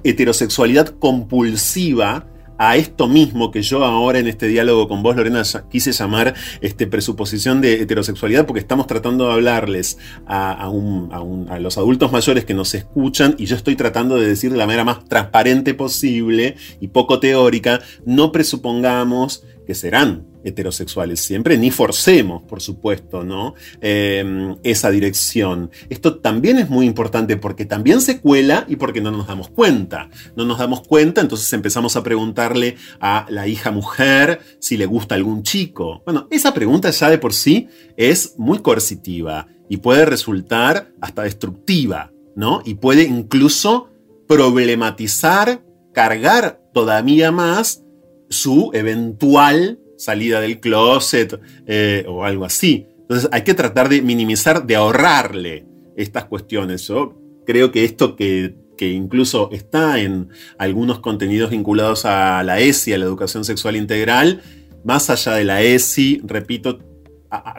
heterosexualidad 0.02 0.98
compulsiva 0.98 2.26
a 2.58 2.76
esto 2.76 3.06
mismo 3.06 3.52
que 3.52 3.62
yo 3.62 3.84
ahora 3.84 4.18
en 4.18 4.26
este 4.26 4.48
diálogo 4.48 4.88
con 4.88 5.04
vos, 5.04 5.14
Lorena, 5.14 5.42
quise 5.70 5.92
llamar 5.92 6.34
este, 6.60 6.88
presuposición 6.88 7.60
de 7.60 7.82
heterosexualidad, 7.82 8.46
porque 8.46 8.58
estamos 8.60 8.88
tratando 8.88 9.28
de 9.28 9.34
hablarles 9.34 9.98
a, 10.26 10.68
a, 10.68 11.58
los 11.60 11.78
adultos 11.78 12.10
mayores 12.10 12.44
que 12.44 12.54
nos 12.54 12.74
escuchan 12.74 13.36
y 13.38 13.46
yo 13.46 13.54
estoy 13.54 13.76
tratando 13.76 14.16
de 14.16 14.26
decir 14.26 14.50
de 14.50 14.56
la 14.56 14.66
manera 14.66 14.84
más 14.84 15.04
transparente 15.04 15.74
posible 15.74 16.56
y 16.80 16.88
poco 16.88 17.20
teórica, 17.20 17.80
no 18.04 18.32
presupongamos 18.32 19.44
que 19.66 19.75
serán 19.75 20.26
heterosexuales 20.44 21.21
siempre, 21.21 21.56
ni 21.56 21.71
forcemos, 21.71 22.42
por 22.42 22.61
supuesto, 22.61 23.25
¿no? 23.25 23.54
Em, 23.80 24.56
esa 24.62 24.90
dirección. 24.90 25.71
Esto 25.88 26.16
también 26.16 26.59
es 26.59 26.68
muy 26.68 26.87
importante 26.87 27.37
porque 27.37 27.64
también 27.64 28.00
se 28.00 28.21
cuela 28.21 28.66
y 28.68 28.76
porque 28.76 29.00
no 29.00 29.11
nos 29.11 29.26
damos 29.26 29.49
cuenta. 29.49 30.11
No 30.37 30.44
nos 30.44 30.59
damos 30.59 30.87
cuenta, 30.87 31.21
entonces 31.21 31.52
empezamos 31.52 31.97
a 31.97 32.02
preguntarle 32.02 32.76
a 33.00 33.26
la 33.30 33.49
hija 33.49 33.71
mujer 33.71 34.40
si 34.61 34.76
le 34.76 34.87
gusta 34.87 35.14
algún 35.14 35.42
chico. 35.42 36.02
Bueno, 36.04 36.28
esa 36.30 36.52
pregunta 36.52 36.90
ya 36.90 37.11
de 37.11 37.18
por 37.18 37.33
sí 37.33 37.68
es 37.97 38.35
muy 38.38 38.59
coercitiva 38.59 39.49
y 39.68 39.78
puede 39.78 40.04
resultar 40.04 40.92
hasta 41.00 41.23
destructiva, 41.23 42.12
¿no? 42.37 42.62
Y 42.64 42.75
puede 42.75 43.04
incluso 43.04 43.88
problematizar, 44.28 45.64
cargar 45.92 46.61
todavía 46.73 47.30
más 47.30 47.83
su 48.28 48.70
eventual 48.72 49.78
salida 49.96 50.40
del 50.40 50.60
closet 50.60 51.40
eh, 51.66 52.04
o 52.08 52.24
algo 52.24 52.44
así. 52.44 52.86
Entonces 53.00 53.28
hay 53.32 53.42
que 53.42 53.54
tratar 53.54 53.88
de 53.88 54.02
minimizar, 54.02 54.66
de 54.66 54.76
ahorrarle 54.76 55.66
estas 55.96 56.24
cuestiones. 56.24 56.86
Yo 56.88 57.18
creo 57.46 57.70
que 57.70 57.84
esto 57.84 58.16
que, 58.16 58.56
incluso 58.80 59.48
está 59.50 59.98
en 59.98 60.28
algunos 60.58 60.98
contenidos 61.00 61.50
vinculados 61.50 62.04
a 62.04 62.42
la 62.42 62.60
ESI, 62.60 62.92
a 62.92 62.98
la 62.98 63.06
educación 63.06 63.44
sexual 63.44 63.76
integral, 63.76 64.42
más 64.84 65.08
allá 65.08 65.32
de 65.34 65.44
la 65.44 65.62
ESI, 65.62 66.20
repito, 66.22 66.80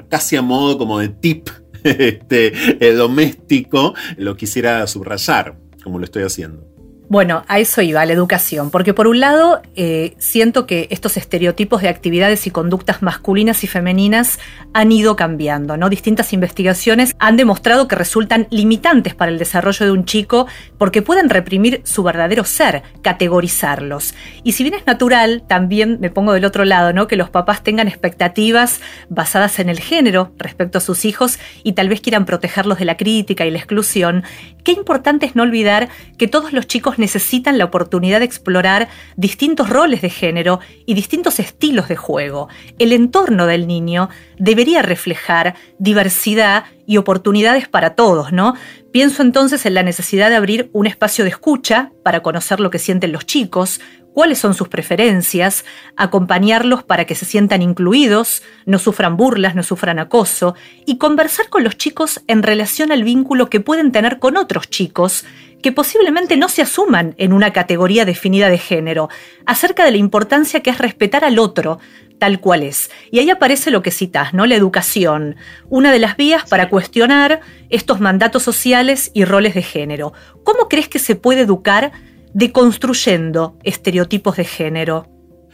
casi 0.07 0.36
a 0.36 0.43
modo 0.43 0.77
como 0.77 1.00
de 1.00 1.10
tip 1.10 1.50
este, 1.84 2.53
doméstico, 2.95 3.95
lo 4.17 4.38
quisiera 4.38 4.86
subrayar, 4.86 5.57
como 5.84 5.98
lo 5.98 6.05
estoy 6.05 6.22
haciendo. 6.22 6.75
Bueno, 7.08 7.44
a 7.48 7.60
eso 7.60 7.84
iba, 7.84 8.02
a 8.02 8.06
la 8.06 8.14
educación, 8.14 8.72
porque 8.72 8.96
por 8.96 9.08
un 9.08 9.20
lado 9.20 9.62
eh, 9.76 10.16
siento 10.18 10.66
que 10.66 10.88
estos 10.90 11.18
estereotipos 11.18 11.84
de 11.84 11.90
actividades 11.90 12.48
y 12.48 12.52
conductas 12.52 13.04
masculinas 13.04 13.64
y 13.64 13.68
femeninas 13.68 14.40
han 14.74 14.92
ido 14.92 15.16
cambiando, 15.16 15.78
¿no? 15.78 15.90
Distintas 15.90 16.34
investigaciones 16.34 17.16
han 17.20 17.38
demostrado 17.38 17.88
que 17.88 17.96
resultan 17.96 18.48
limitantes 18.50 19.14
para 19.14 19.32
el 19.32 19.38
desarrollo 19.38 19.86
de 19.86 19.92
un 19.92 20.06
chico 20.06 20.48
porque 20.80 21.04
pueden 21.04 21.30
reprimir 21.30 21.82
su 21.84 22.02
verdadero 22.02 22.44
ser, 22.44 22.82
categorizarlos. 23.04 24.16
Y 24.44 24.54
si 24.54 24.64
bien 24.64 24.74
es 24.74 24.88
natural, 24.88 25.44
también 25.48 26.00
me 26.02 26.10
pongo 26.10 26.34
del 26.34 26.44
otro 26.44 26.66
lado, 26.66 26.92
¿no? 26.92 27.08
Que 27.08 27.18
los 27.18 27.30
papás 27.30 27.62
tengan 27.62 27.88
expectativas 27.88 28.82
basadas 29.10 29.60
en 29.60 29.70
el 29.70 29.80
género 29.80 30.32
respecto 30.40 30.80
a 30.80 30.82
sus 30.82 31.06
hijos 31.06 31.38
y 31.64 31.74
tal 31.74 31.88
vez 31.88 32.02
quieran 32.02 32.26
protegerlos 32.26 32.80
de 32.80 32.86
la 32.86 32.98
crítica 32.98 33.46
y 33.46 33.52
la 33.52 33.60
exclusión, 33.60 34.24
qué 34.65 34.74
importante 34.74 35.25
es 35.25 35.36
no 35.36 35.43
olvidar 35.43 35.88
que 36.17 36.27
todos 36.27 36.51
los 36.51 36.67
chicos 36.67 37.00
necesitan 37.00 37.57
la 37.57 37.63
oportunidad 37.65 38.19
de 38.19 38.25
explorar 38.25 38.89
distintos 39.15 39.69
roles 39.69 40.01
de 40.01 40.10
género 40.10 40.60
y 40.86 40.95
distintos 40.95 41.39
estilos 41.39 41.88
de 41.88 41.95
juego. 41.95 42.50
El 42.79 42.91
entorno 42.91 43.45
del 43.45 43.67
niño 43.67 44.10
debería 44.38 44.81
reflejar 44.81 45.55
diversidad 45.77 46.65
y 46.88 46.98
oportunidades 46.98 47.69
para 47.69 47.95
todos, 47.95 48.34
¿no? 48.34 48.55
Pienso 48.91 49.22
entonces 49.22 49.65
en 49.65 49.75
la 49.75 49.84
necesidad 49.84 50.29
de 50.29 50.36
abrir 50.36 50.69
un 50.74 50.88
espacio 50.88 51.24
de 51.24 51.29
escucha 51.29 51.91
para 52.03 52.22
conocer 52.22 52.60
lo 52.60 52.72
que 52.72 52.79
sienten 52.79 53.12
los 53.12 53.25
chicos, 53.25 53.79
cuáles 54.15 54.39
son 54.39 54.53
sus 54.53 54.69
preferencias, 54.69 55.65
acompañarlos 55.98 56.84
para 56.84 57.03
que 57.03 57.15
se 57.15 57.25
sientan 57.25 57.62
incluidos, 57.62 58.43
no 58.65 58.79
sufran 58.79 59.17
burlas, 59.17 59.55
no 59.55 59.62
sufran 59.62 60.00
acoso, 60.00 60.55
y 60.86 60.98
conversar 60.98 61.50
con 61.50 61.65
los 61.65 61.77
chicos 61.77 62.22
en 62.27 62.41
relación 62.41 62.93
al 62.93 63.03
vínculo 63.03 63.50
que 63.50 63.60
pueden 63.60 63.91
tener 63.91 64.17
con 64.17 64.38
otros 64.38 64.69
chicos 64.69 65.25
que 65.62 65.74
posiblemente 65.74 66.38
no 66.38 66.48
se 66.48 66.62
asuman 66.62 67.13
en 67.17 67.34
una 67.34 67.51
categoría 67.51 68.05
definida 68.05 68.50
de 68.50 68.57
género, 68.57 69.10
acerca 69.45 69.84
de 69.84 69.91
la 69.91 69.98
importancia 69.98 70.62
que 70.62 70.69
es 70.69 70.77
respetar 70.77 71.25
al 71.25 71.38
otro, 71.38 71.79
tal 72.17 72.39
cual 72.39 72.63
es. 72.63 72.91
Y 73.12 73.19
ahí 73.19 73.29
aparece 73.29 73.69
lo 73.69 73.81
que 73.81 73.91
citas, 73.91 74.34
¿no? 74.34 74.45
La 74.45 74.55
educación, 74.55 75.36
una 75.67 75.91
de 75.91 76.00
las 76.00 76.15
vías 76.15 76.48
para 76.48 76.69
cuestionar 76.69 77.41
estos 77.69 78.00
mandatos 78.00 78.43
sociales 78.43 79.12
y 79.13 79.25
roles 79.25 79.55
de 79.55 79.63
género. 79.63 80.13
¿Cómo 80.45 80.69
crees 80.69 80.88
que 80.88 81.00
se 81.00 81.15
puede 81.15 81.41
educar 81.41 81.91
deconstruyendo 82.36 83.58
estereotipos 83.63 84.36
de 84.36 84.44
género. 84.44 85.08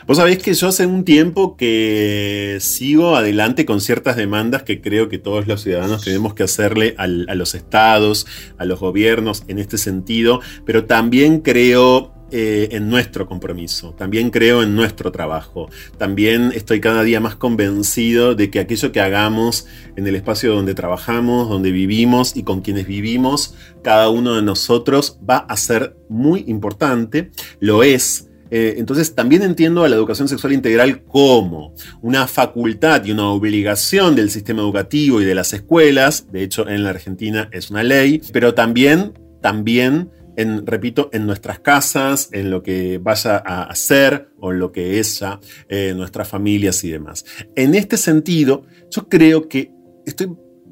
Vos 0.07 0.17
sabés 0.17 0.39
que 0.39 0.55
yo 0.55 0.67
hace 0.67 0.87
un 0.87 1.05
tiempo 1.05 1.55
que 1.55 2.57
sigo 2.59 3.15
adelante 3.15 3.67
con 3.67 3.81
ciertas 3.81 4.15
demandas 4.15 4.63
que 4.63 4.81
creo 4.81 5.07
que 5.07 5.19
todos 5.19 5.45
los 5.45 5.61
ciudadanos 5.61 6.03
tenemos 6.03 6.33
que 6.33 6.41
hacerle 6.41 6.95
a 6.97 7.05
los 7.07 7.53
estados, 7.53 8.25
a 8.57 8.65
los 8.65 8.79
gobiernos 8.79 9.43
en 9.47 9.59
este 9.59 9.77
sentido, 9.77 10.41
pero 10.65 10.85
también 10.85 11.41
creo 11.41 12.13
eh, 12.31 12.69
en 12.71 12.89
nuestro 12.89 13.27
compromiso, 13.27 13.93
también 13.97 14.29
creo 14.29 14.63
en 14.63 14.75
nuestro 14.75 15.11
trabajo, 15.11 15.69
también 15.97 16.51
estoy 16.55 16.79
cada 16.79 17.03
día 17.03 17.19
más 17.19 17.35
convencido 17.35 18.35
de 18.35 18.49
que 18.49 18.59
aquello 18.59 18.91
que 18.91 19.01
hagamos 19.01 19.67
en 19.95 20.07
el 20.07 20.15
espacio 20.15 20.53
donde 20.53 20.73
trabajamos, 20.73 21.49
donde 21.49 21.71
vivimos 21.71 22.35
y 22.35 22.43
con 22.43 22.61
quienes 22.61 22.87
vivimos, 22.87 23.55
cada 23.83 24.09
uno 24.09 24.35
de 24.35 24.41
nosotros 24.41 25.19
va 25.27 25.37
a 25.37 25.57
ser 25.57 25.95
muy 26.09 26.45
importante, 26.47 27.31
lo 27.59 27.83
es. 27.83 28.27
Eh, 28.49 28.75
entonces 28.77 29.15
también 29.15 29.43
entiendo 29.43 29.83
a 29.83 29.89
la 29.89 29.95
educación 29.95 30.27
sexual 30.27 30.51
integral 30.51 31.03
como 31.03 31.73
una 32.01 32.27
facultad 32.27 33.03
y 33.05 33.11
una 33.11 33.29
obligación 33.29 34.13
del 34.15 34.29
sistema 34.29 34.61
educativo 34.61 35.21
y 35.21 35.25
de 35.25 35.35
las 35.35 35.53
escuelas, 35.53 36.31
de 36.31 36.43
hecho 36.43 36.67
en 36.67 36.83
la 36.83 36.89
Argentina 36.89 37.49
es 37.53 37.71
una 37.71 37.81
ley, 37.81 38.21
pero 38.33 38.53
también, 38.53 39.13
también 39.41 40.09
en, 40.35 40.65
repito, 40.65 41.09
en 41.13 41.25
nuestras 41.25 41.59
casas, 41.59 42.29
en 42.31 42.49
lo 42.49 42.63
que 42.63 42.97
vaya 42.97 43.41
a 43.45 43.63
hacer 43.63 44.29
o 44.39 44.51
en 44.51 44.59
lo 44.59 44.71
que 44.71 44.99
es 44.99 45.19
ya 45.19 45.39
eh, 45.69 45.93
nuestras 45.95 46.27
familias 46.27 46.83
y 46.83 46.91
demás. 46.91 47.25
En 47.55 47.75
este 47.75 47.97
sentido, 47.97 48.65
yo 48.89 49.07
creo 49.07 49.47
que 49.47 49.71
estoy 50.05 50.29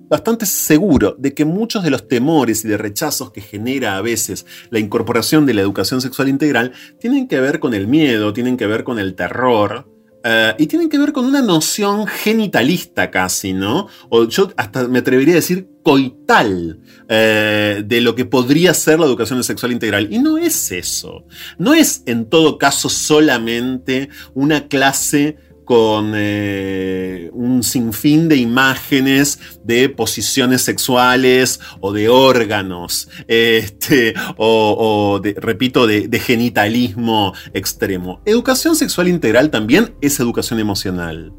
bastante 0.09 0.45
seguro 0.45 1.15
de 1.17 1.33
que 1.33 1.45
muchos 1.45 1.83
de 1.83 1.91
los 1.91 2.07
temores 2.07 2.65
y 2.65 2.67
de 2.67 2.77
rechazos 2.77 3.31
que 3.31 3.41
genera 3.41 3.95
a 3.97 4.01
veces 4.01 4.45
la 4.71 4.79
incorporación 4.79 5.45
de 5.45 5.53
la 5.53 5.61
educación 5.61 6.01
sexual 6.01 6.29
integral 6.29 6.73
tienen 6.99 7.27
que 7.27 7.39
ver 7.39 7.59
con 7.59 7.73
el 7.73 7.87
miedo, 7.87 8.33
tienen 8.33 8.57
que 8.57 8.65
ver 8.65 8.83
con 8.83 8.97
el 8.97 9.15
terror, 9.15 9.87
eh, 10.23 10.53
y 10.57 10.67
tienen 10.67 10.89
que 10.89 10.97
ver 10.97 11.13
con 11.13 11.25
una 11.25 11.41
noción 11.41 12.05
genitalista 12.05 13.09
casi, 13.09 13.53
¿no? 13.53 13.87
O 14.09 14.25
yo 14.25 14.51
hasta 14.57 14.87
me 14.87 14.99
atrevería 14.99 15.33
a 15.33 15.35
decir 15.35 15.69
coital 15.81 16.79
eh, 17.07 17.83
de 17.85 18.01
lo 18.01 18.15
que 18.15 18.25
podría 18.25 18.73
ser 18.73 18.99
la 18.99 19.05
educación 19.05 19.43
sexual 19.43 19.71
integral. 19.71 20.07
Y 20.11 20.19
no 20.19 20.37
es 20.37 20.71
eso. 20.71 21.25
No 21.57 21.73
es 21.73 22.03
en 22.05 22.25
todo 22.25 22.57
caso 22.57 22.89
solamente 22.89 24.09
una 24.33 24.67
clase 24.67 25.37
con 25.69 26.13
eh, 26.15 27.29
un 27.31 27.61
sinfín 27.61 28.27
de 28.27 28.37
imágenes 28.37 29.39
de 29.63 29.87
posiciones 29.87 30.63
sexuales 30.63 31.59
o 31.79 31.93
de 31.93 32.09
órganos, 32.09 33.07
este, 33.27 34.15
o, 34.37 35.21
repito, 35.35 35.85
de 35.85 36.19
genitalismo 36.19 37.35
extremo. 37.53 38.19
Educación 38.25 38.75
sexual 38.75 39.09
integral 39.09 39.51
también 39.51 39.93
es 40.01 40.19
educación 40.19 40.59
emocional. 40.59 41.33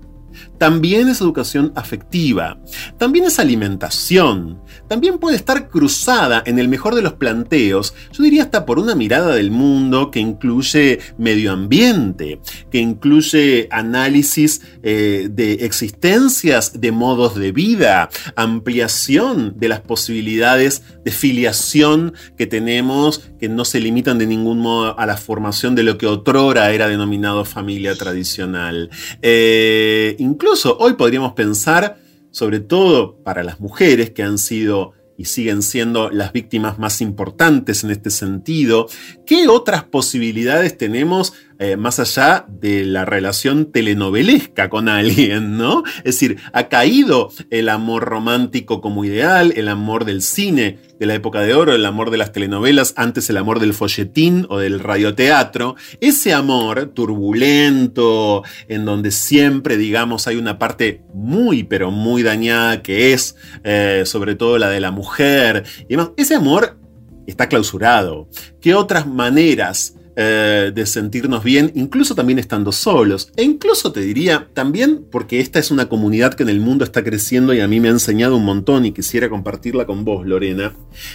También 0.60 1.08
es 1.08 1.22
educación 1.22 1.72
afectiva, 1.74 2.58
también 2.98 3.24
es 3.24 3.38
alimentación, 3.38 4.60
también 4.88 5.16
puede 5.16 5.36
estar 5.36 5.70
cruzada 5.70 6.42
en 6.44 6.58
el 6.58 6.68
mejor 6.68 6.94
de 6.94 7.00
los 7.00 7.14
planteos, 7.14 7.94
yo 8.12 8.22
diría 8.22 8.42
hasta 8.42 8.66
por 8.66 8.78
una 8.78 8.94
mirada 8.94 9.34
del 9.34 9.50
mundo 9.50 10.10
que 10.10 10.20
incluye 10.20 10.98
medio 11.16 11.52
ambiente, 11.52 12.42
que 12.70 12.76
incluye 12.76 13.68
análisis 13.70 14.60
eh, 14.82 15.30
de 15.30 15.64
existencias 15.64 16.78
de 16.78 16.92
modos 16.92 17.36
de 17.36 17.52
vida, 17.52 18.10
ampliación 18.36 19.54
de 19.56 19.68
las 19.68 19.80
posibilidades 19.80 20.82
de 21.06 21.10
filiación 21.10 22.12
que 22.36 22.46
tenemos, 22.46 23.30
que 23.40 23.48
no 23.48 23.64
se 23.64 23.80
limitan 23.80 24.18
de 24.18 24.26
ningún 24.26 24.58
modo 24.58 24.98
a 24.98 25.06
la 25.06 25.16
formación 25.16 25.74
de 25.74 25.84
lo 25.84 25.96
que 25.96 26.06
otrora 26.06 26.70
era 26.70 26.86
denominado 26.86 27.46
familia 27.46 27.94
tradicional. 27.94 28.90
Eh, 29.22 30.16
incluso 30.18 30.49
hoy 30.78 30.94
podríamos 30.94 31.34
pensar, 31.34 31.98
sobre 32.32 32.60
todo 32.60 33.22
para 33.22 33.44
las 33.44 33.60
mujeres 33.60 34.10
que 34.10 34.24
han 34.24 34.38
sido 34.38 34.92
y 35.16 35.26
siguen 35.26 35.62
siendo 35.62 36.10
las 36.10 36.32
víctimas 36.32 36.78
más 36.78 37.00
importantes 37.00 37.84
en 37.84 37.90
este 37.90 38.10
sentido. 38.10 38.88
¿Qué 39.26 39.46
otras 39.48 39.84
posibilidades 39.84 40.76
tenemos 40.76 41.34
eh, 41.62 41.76
más 41.76 42.00
allá 42.00 42.46
de 42.48 42.86
la 42.86 43.04
relación 43.04 43.70
telenovelesca 43.70 44.70
con 44.70 44.88
alguien, 44.88 45.58
¿no? 45.58 45.82
Es 45.98 46.14
decir, 46.14 46.38
ha 46.54 46.70
caído 46.70 47.30
el 47.50 47.68
amor 47.68 48.04
romántico 48.04 48.80
como 48.80 49.04
ideal, 49.04 49.52
el 49.54 49.68
amor 49.68 50.06
del 50.06 50.22
cine 50.22 50.78
de 50.98 51.04
la 51.04 51.12
época 51.12 51.42
de 51.42 51.52
oro, 51.52 51.74
el 51.74 51.84
amor 51.84 52.10
de 52.10 52.16
las 52.16 52.32
telenovelas, 52.32 52.94
antes 52.96 53.28
el 53.28 53.36
amor 53.36 53.60
del 53.60 53.74
folletín 53.74 54.46
o 54.48 54.58
del 54.58 54.80
radioteatro. 54.80 55.76
Ese 56.00 56.32
amor 56.32 56.92
turbulento, 56.94 58.42
en 58.66 58.86
donde 58.86 59.10
siempre, 59.10 59.76
digamos, 59.76 60.26
hay 60.28 60.36
una 60.36 60.58
parte 60.58 61.02
muy, 61.12 61.62
pero 61.62 61.90
muy 61.90 62.22
dañada 62.22 62.80
que 62.80 63.12
es 63.12 63.36
eh, 63.64 64.04
sobre 64.06 64.34
todo 64.34 64.56
la 64.56 64.70
de 64.70 64.80
la 64.80 64.92
mujer. 64.92 65.64
Y 65.90 65.96
ese 66.16 66.36
amor 66.36 66.78
está 67.26 67.50
clausurado. 67.50 68.30
¿Qué 68.62 68.74
otras 68.74 69.06
maneras 69.06 69.99
eh, 70.22 70.70
de 70.74 70.84
sentirnos 70.84 71.42
bien, 71.42 71.72
incluso 71.74 72.14
también 72.14 72.38
estando 72.38 72.72
solos. 72.72 73.32
E 73.36 73.42
incluso 73.42 73.90
te 73.90 74.00
diría, 74.00 74.50
también 74.52 75.06
porque 75.10 75.40
esta 75.40 75.58
es 75.58 75.70
una 75.70 75.88
comunidad 75.88 76.34
que 76.34 76.42
en 76.42 76.50
el 76.50 76.60
mundo 76.60 76.84
está 76.84 77.02
creciendo 77.02 77.54
y 77.54 77.60
a 77.60 77.68
mí 77.68 77.80
me 77.80 77.88
ha 77.88 77.92
enseñado 77.92 78.36
un 78.36 78.44
montón 78.44 78.84
y 78.84 78.92
quisiera 78.92 79.30
compartirla 79.30 79.86
con 79.86 80.04
vos, 80.04 80.26
Lorena, 80.26 80.74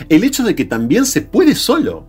el 0.10 0.24
hecho 0.24 0.44
de 0.44 0.56
que 0.56 0.66
también 0.66 1.06
se 1.06 1.22
puede 1.22 1.54
solo. 1.54 2.08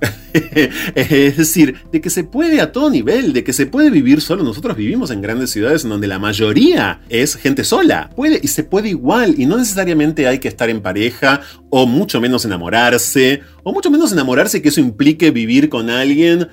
es 0.94 1.36
decir, 1.36 1.76
de 1.92 2.00
que 2.00 2.10
se 2.10 2.24
puede 2.24 2.60
a 2.60 2.72
todo 2.72 2.90
nivel, 2.90 3.32
de 3.32 3.44
que 3.44 3.52
se 3.52 3.66
puede 3.66 3.90
vivir 3.90 4.20
solo. 4.20 4.42
Nosotros 4.42 4.76
vivimos 4.76 5.10
en 5.10 5.22
grandes 5.22 5.50
ciudades 5.50 5.84
en 5.84 5.90
donde 5.90 6.08
la 6.08 6.18
mayoría 6.18 7.00
es 7.08 7.36
gente 7.36 7.64
sola. 7.64 8.10
Puede 8.16 8.40
y 8.42 8.48
se 8.48 8.64
puede 8.64 8.88
igual 8.88 9.34
y 9.38 9.46
no 9.46 9.56
necesariamente 9.56 10.26
hay 10.26 10.38
que 10.38 10.48
estar 10.48 10.68
en 10.70 10.82
pareja 10.82 11.40
o 11.70 11.86
mucho 11.86 12.20
menos 12.20 12.44
enamorarse 12.44 13.42
o 13.62 13.72
mucho 13.72 13.90
menos 13.90 14.12
enamorarse 14.12 14.60
que 14.60 14.68
eso 14.68 14.80
implique 14.80 15.30
vivir 15.30 15.68
con 15.68 15.88
alguien, 15.88 16.48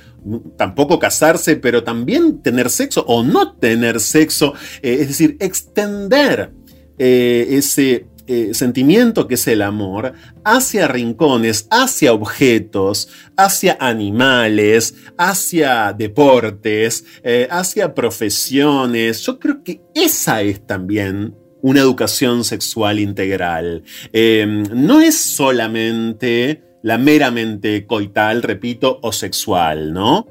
tampoco 0.58 1.00
casarse, 1.00 1.56
pero 1.56 1.84
también 1.84 2.42
tener 2.42 2.70
sexo 2.70 3.04
o 3.08 3.24
no 3.24 3.54
tener 3.54 4.00
sexo. 4.00 4.54
Eh, 4.82 4.98
es 5.02 5.08
decir, 5.10 5.38
extender 5.40 6.54
eh, 7.00 7.48
ese 7.58 8.06
eh, 8.28 8.54
sentimiento 8.54 9.28
que 9.28 9.36
es 9.36 9.48
el 9.48 9.62
amor 9.62 10.14
hacia 10.44 10.88
rincones, 10.88 11.68
hacia 11.70 12.14
objetos, 12.14 13.10
hacia 13.36 13.78
animales, 13.80 14.96
hacia 15.18 15.94
deportes, 15.94 17.06
eh, 17.24 17.48
hacia 17.50 17.94
profesiones. 17.94 19.22
Yo 19.22 19.40
creo 19.40 19.64
que 19.64 19.82
esa 19.96 20.42
es 20.42 20.66
también 20.66 21.36
una 21.62 21.82
educación 21.82 22.44
sexual 22.44 23.00
integral. 23.00 23.84
Em, 24.14 24.64
no 24.74 25.02
es 25.02 25.18
solamente 25.18 26.64
la 26.84 26.98
meramente 26.98 27.86
coital, 27.86 28.42
repito, 28.42 29.00
o 29.02 29.12
sexual, 29.12 29.94
¿no? 29.94 30.28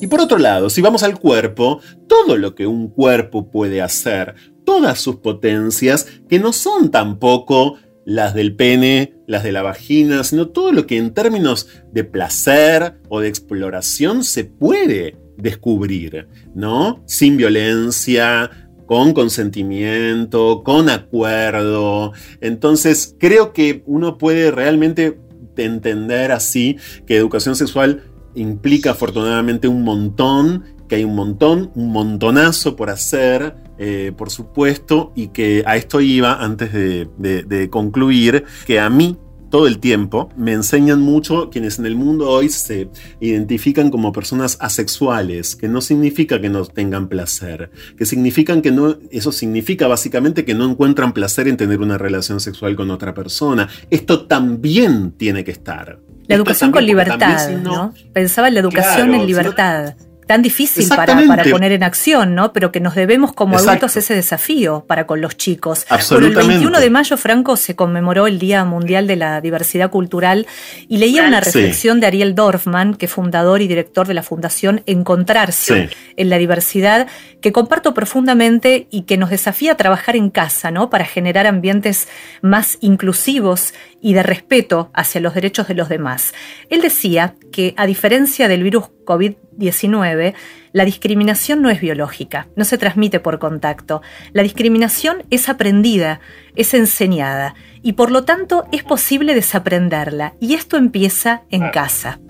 Y 0.00 0.06
por 0.06 0.20
otro 0.20 0.38
lado, 0.38 0.70
si 0.70 0.80
vamos 0.80 1.02
al 1.02 1.18
cuerpo, 1.18 1.80
todo 2.06 2.36
lo 2.36 2.54
que 2.54 2.66
un 2.66 2.88
cuerpo 2.88 3.50
puede 3.50 3.82
hacer 3.82 4.34
todas 4.68 5.00
sus 5.00 5.16
potencias, 5.16 6.06
que 6.28 6.38
no 6.38 6.52
son 6.52 6.90
tampoco 6.90 7.78
las 8.04 8.34
del 8.34 8.54
pene, 8.54 9.14
las 9.26 9.42
de 9.42 9.50
la 9.50 9.62
vagina, 9.62 10.22
sino 10.24 10.48
todo 10.48 10.72
lo 10.72 10.86
que 10.86 10.98
en 10.98 11.14
términos 11.14 11.68
de 11.90 12.04
placer 12.04 13.00
o 13.08 13.20
de 13.20 13.28
exploración 13.28 14.24
se 14.24 14.44
puede 14.44 15.16
descubrir, 15.38 16.28
¿no? 16.54 17.02
Sin 17.06 17.38
violencia, 17.38 18.50
con 18.84 19.14
consentimiento, 19.14 20.62
con 20.62 20.90
acuerdo. 20.90 22.12
Entonces, 22.42 23.16
creo 23.18 23.54
que 23.54 23.82
uno 23.86 24.18
puede 24.18 24.50
realmente 24.50 25.18
entender 25.56 26.30
así 26.30 26.76
que 27.06 27.16
educación 27.16 27.56
sexual 27.56 28.02
implica 28.34 28.90
afortunadamente 28.90 29.66
un 29.66 29.82
montón, 29.82 30.64
que 30.88 30.96
hay 30.96 31.04
un 31.04 31.14
montón, 31.14 31.70
un 31.74 31.92
montonazo 31.92 32.76
por 32.76 32.90
hacer, 32.90 33.54
eh, 33.78 34.12
por 34.16 34.30
supuesto, 34.30 35.12
y 35.14 35.28
que 35.28 35.62
a 35.66 35.76
esto 35.76 36.00
iba 36.00 36.42
antes 36.42 36.72
de 36.72 37.68
concluir, 37.70 38.44
que 38.66 38.80
a 38.80 38.90
mí 38.90 39.16
todo 39.50 39.66
el 39.66 39.78
tiempo, 39.78 40.30
me 40.36 40.52
enseñan 40.52 41.00
mucho 41.00 41.50
quienes 41.50 41.78
en 41.78 41.86
el 41.86 41.96
mundo 41.96 42.28
hoy 42.28 42.48
se 42.48 42.90
identifican 43.20 43.90
como 43.90 44.12
personas 44.12 44.58
asexuales, 44.60 45.56
que 45.56 45.68
no 45.68 45.80
significa 45.80 46.40
que 46.40 46.48
no 46.48 46.64
tengan 46.64 47.08
placer, 47.08 47.70
que 47.96 48.04
significan 48.04 48.62
que 48.62 48.70
no, 48.70 48.98
eso 49.10 49.32
significa 49.32 49.86
básicamente 49.86 50.44
que 50.44 50.54
no 50.54 50.68
encuentran 50.68 51.12
placer 51.12 51.48
en 51.48 51.56
tener 51.56 51.80
una 51.80 51.98
relación 51.98 52.40
sexual 52.40 52.76
con 52.76 52.90
otra 52.90 53.14
persona. 53.14 53.68
Esto 53.90 54.26
también 54.26 55.12
tiene 55.12 55.44
que 55.44 55.50
estar. 55.50 56.00
La 56.26 56.34
educación 56.34 56.70
con 56.70 56.84
libertad, 56.84 57.50
¿no? 57.62 57.94
Pensaba 58.12 58.48
en 58.48 58.54
la 58.54 58.60
educación 58.60 59.14
en 59.14 59.26
libertad 59.26 59.94
tan 60.28 60.42
difícil 60.42 60.86
para, 60.90 61.18
para, 61.26 61.42
poner 61.44 61.72
en 61.72 61.82
acción, 61.82 62.34
¿no? 62.34 62.52
Pero 62.52 62.70
que 62.70 62.80
nos 62.80 62.94
debemos 62.94 63.32
como 63.32 63.56
adultos 63.56 63.96
ese 63.96 64.14
desafío 64.14 64.84
para 64.86 65.06
con 65.06 65.22
los 65.22 65.38
chicos. 65.38 65.86
Absolutamente. 65.88 66.42
el 66.42 66.48
21 66.48 66.80
de 66.80 66.90
mayo, 66.90 67.16
Franco, 67.16 67.56
se 67.56 67.74
conmemoró 67.74 68.26
el 68.26 68.38
Día 68.38 68.62
Mundial 68.66 69.06
de 69.06 69.16
la 69.16 69.40
Diversidad 69.40 69.90
Cultural 69.90 70.46
y 70.86 70.98
leía 70.98 71.26
una 71.26 71.40
reflexión 71.40 71.98
de 71.98 72.08
Ariel 72.08 72.34
Dorfman, 72.34 72.94
que 72.94 73.06
es 73.06 73.12
fundador 73.12 73.62
y 73.62 73.68
director 73.68 74.06
de 74.06 74.12
la 74.12 74.22
Fundación 74.22 74.82
Encontrarse 74.84 75.88
en 76.16 76.28
la 76.28 76.36
Diversidad, 76.36 77.06
que 77.40 77.50
comparto 77.50 77.94
profundamente 77.94 78.86
y 78.90 79.02
que 79.02 79.16
nos 79.16 79.30
desafía 79.30 79.72
a 79.72 79.76
trabajar 79.78 80.14
en 80.14 80.28
casa, 80.28 80.70
¿no? 80.70 80.90
Para 80.90 81.06
generar 81.06 81.46
ambientes 81.46 82.06
más 82.42 82.76
inclusivos 82.82 83.72
y 84.00 84.14
de 84.14 84.22
respeto 84.22 84.90
hacia 84.94 85.20
los 85.20 85.34
derechos 85.34 85.68
de 85.68 85.74
los 85.74 85.88
demás. 85.88 86.32
Él 86.70 86.80
decía 86.80 87.34
que, 87.52 87.74
a 87.76 87.86
diferencia 87.86 88.48
del 88.48 88.62
virus 88.62 88.84
COVID-19, 89.04 90.34
la 90.72 90.84
discriminación 90.84 91.62
no 91.62 91.70
es 91.70 91.80
biológica, 91.80 92.48
no 92.56 92.64
se 92.64 92.78
transmite 92.78 93.20
por 93.20 93.38
contacto. 93.38 94.02
La 94.32 94.42
discriminación 94.42 95.24
es 95.30 95.48
aprendida, 95.48 96.20
es 96.54 96.74
enseñada 96.74 97.54
y 97.82 97.94
por 97.94 98.10
lo 98.10 98.24
tanto 98.24 98.66
es 98.72 98.84
posible 98.84 99.34
desaprenderla 99.34 100.34
y 100.40 100.54
esto 100.54 100.76
empieza 100.76 101.42
en 101.50 101.70
casa. 101.70 102.20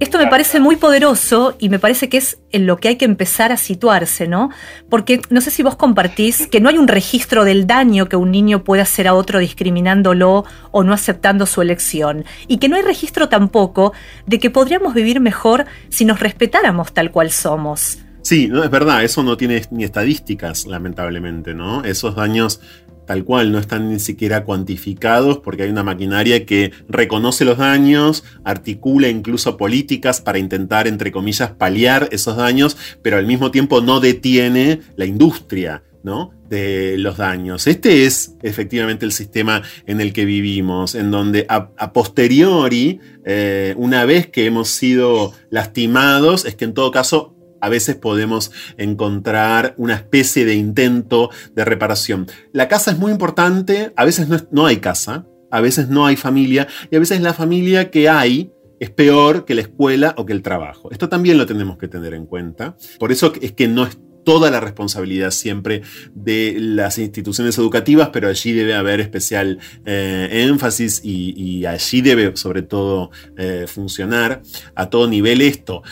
Esto 0.00 0.16
me 0.16 0.28
parece 0.28 0.60
muy 0.60 0.76
poderoso 0.76 1.56
y 1.58 1.68
me 1.68 1.78
parece 1.78 2.08
que 2.08 2.16
es 2.16 2.38
en 2.52 2.66
lo 2.66 2.78
que 2.78 2.88
hay 2.88 2.96
que 2.96 3.04
empezar 3.04 3.52
a 3.52 3.58
situarse, 3.58 4.26
¿no? 4.26 4.48
Porque 4.88 5.20
no 5.28 5.42
sé 5.42 5.50
si 5.50 5.62
vos 5.62 5.76
compartís 5.76 6.46
que 6.46 6.58
no 6.58 6.70
hay 6.70 6.78
un 6.78 6.88
registro 6.88 7.44
del 7.44 7.66
daño 7.66 8.08
que 8.08 8.16
un 8.16 8.30
niño 8.30 8.64
puede 8.64 8.80
hacer 8.80 9.06
a 9.06 9.12
otro 9.12 9.38
discriminándolo 9.38 10.46
o 10.70 10.84
no 10.84 10.94
aceptando 10.94 11.44
su 11.44 11.60
elección. 11.60 12.24
Y 12.48 12.56
que 12.56 12.70
no 12.70 12.76
hay 12.76 12.82
registro 12.82 13.28
tampoco 13.28 13.92
de 14.26 14.38
que 14.38 14.48
podríamos 14.48 14.94
vivir 14.94 15.20
mejor 15.20 15.66
si 15.90 16.06
nos 16.06 16.18
respetáramos 16.18 16.94
tal 16.94 17.10
cual 17.10 17.30
somos. 17.30 17.98
Sí, 18.22 18.48
no, 18.48 18.64
es 18.64 18.70
verdad, 18.70 19.04
eso 19.04 19.22
no 19.22 19.36
tiene 19.36 19.62
ni 19.70 19.84
estadísticas, 19.84 20.66
lamentablemente, 20.66 21.52
¿no? 21.52 21.84
Esos 21.84 22.14
daños 22.16 22.62
tal 23.10 23.24
cual, 23.24 23.50
no 23.50 23.58
están 23.58 23.90
ni 23.90 23.98
siquiera 23.98 24.44
cuantificados 24.44 25.38
porque 25.38 25.64
hay 25.64 25.70
una 25.70 25.82
maquinaria 25.82 26.46
que 26.46 26.70
reconoce 26.88 27.44
los 27.44 27.58
daños, 27.58 28.22
articula 28.44 29.08
incluso 29.08 29.56
políticas 29.56 30.20
para 30.20 30.38
intentar, 30.38 30.86
entre 30.86 31.10
comillas, 31.10 31.50
paliar 31.50 32.08
esos 32.12 32.36
daños, 32.36 32.76
pero 33.02 33.16
al 33.16 33.26
mismo 33.26 33.50
tiempo 33.50 33.80
no 33.80 33.98
detiene 33.98 34.82
la 34.94 35.06
industria. 35.06 35.82
¿no? 36.04 36.32
de 36.48 36.96
los 36.98 37.18
daños. 37.18 37.66
Este 37.66 38.06
es 38.06 38.34
efectivamente 38.42 39.04
el 39.04 39.12
sistema 39.12 39.62
en 39.86 40.00
el 40.00 40.14
que 40.14 40.24
vivimos, 40.24 40.94
en 40.94 41.10
donde 41.10 41.44
a, 41.48 41.92
posteriori, 41.92 43.00
eh, 43.26 43.74
una 43.76 44.06
vez 44.06 44.26
que 44.26 44.46
hemos 44.46 44.68
sido 44.68 45.34
lastimados, 45.50 46.46
es 46.46 46.54
que 46.54 46.64
en 46.64 46.72
todo 46.72 46.90
caso 46.90 47.36
a 47.60 47.68
veces 47.68 47.96
podemos 47.96 48.52
encontrar 48.76 49.74
una 49.76 49.94
especie 49.94 50.44
de 50.44 50.54
intento 50.54 51.30
de 51.54 51.64
reparación. 51.64 52.26
La 52.52 52.68
casa 52.68 52.90
es 52.90 52.98
muy 52.98 53.12
importante, 53.12 53.92
a 53.96 54.04
veces 54.04 54.28
no, 54.50 54.66
hay 54.66 54.78
casa, 54.78 55.26
a 55.50 55.60
veces 55.60 55.88
no 55.88 56.06
hay 56.06 56.16
familia 56.16 56.68
y 56.90 56.96
a 56.96 57.00
veces 57.00 57.20
la 57.20 57.34
familia 57.34 57.90
que 57.90 58.08
hay 58.08 58.52
es 58.78 58.90
peor 58.90 59.44
que 59.44 59.54
la 59.54 59.60
escuela 59.60 60.14
o 60.16 60.24
que 60.24 60.32
el 60.32 60.42
trabajo. 60.42 60.90
Esto 60.90 61.08
también 61.08 61.36
lo 61.36 61.46
tenemos 61.46 61.76
que 61.76 61.88
tener 61.88 62.14
en 62.14 62.26
cuenta. 62.26 62.76
Por 62.98 63.12
eso 63.12 63.32
es 63.40 63.52
que 63.52 63.68
no 63.68 63.84
es 63.84 63.98
toda 64.24 64.50
la 64.50 64.60
responsabilidad 64.60 65.30
siempre 65.30 65.82
de 66.14 66.56
las 66.58 66.98
instituciones 66.98 67.56
educativas, 67.58 68.10
pero 68.12 68.28
allí 68.28 68.52
debe 68.52 68.74
haber 68.74 69.00
especial 69.00 69.58
eh, 69.84 70.28
énfasis 70.48 71.00
y, 71.04 71.64
allí 71.66 72.00
debe 72.00 72.36
sobre 72.36 72.62
todo 72.62 73.10
eh, 73.36 73.66
funcionar 73.66 74.42
a 74.74 74.90
todo 74.90 75.08
nivel 75.08 75.40
esto. 75.40 75.82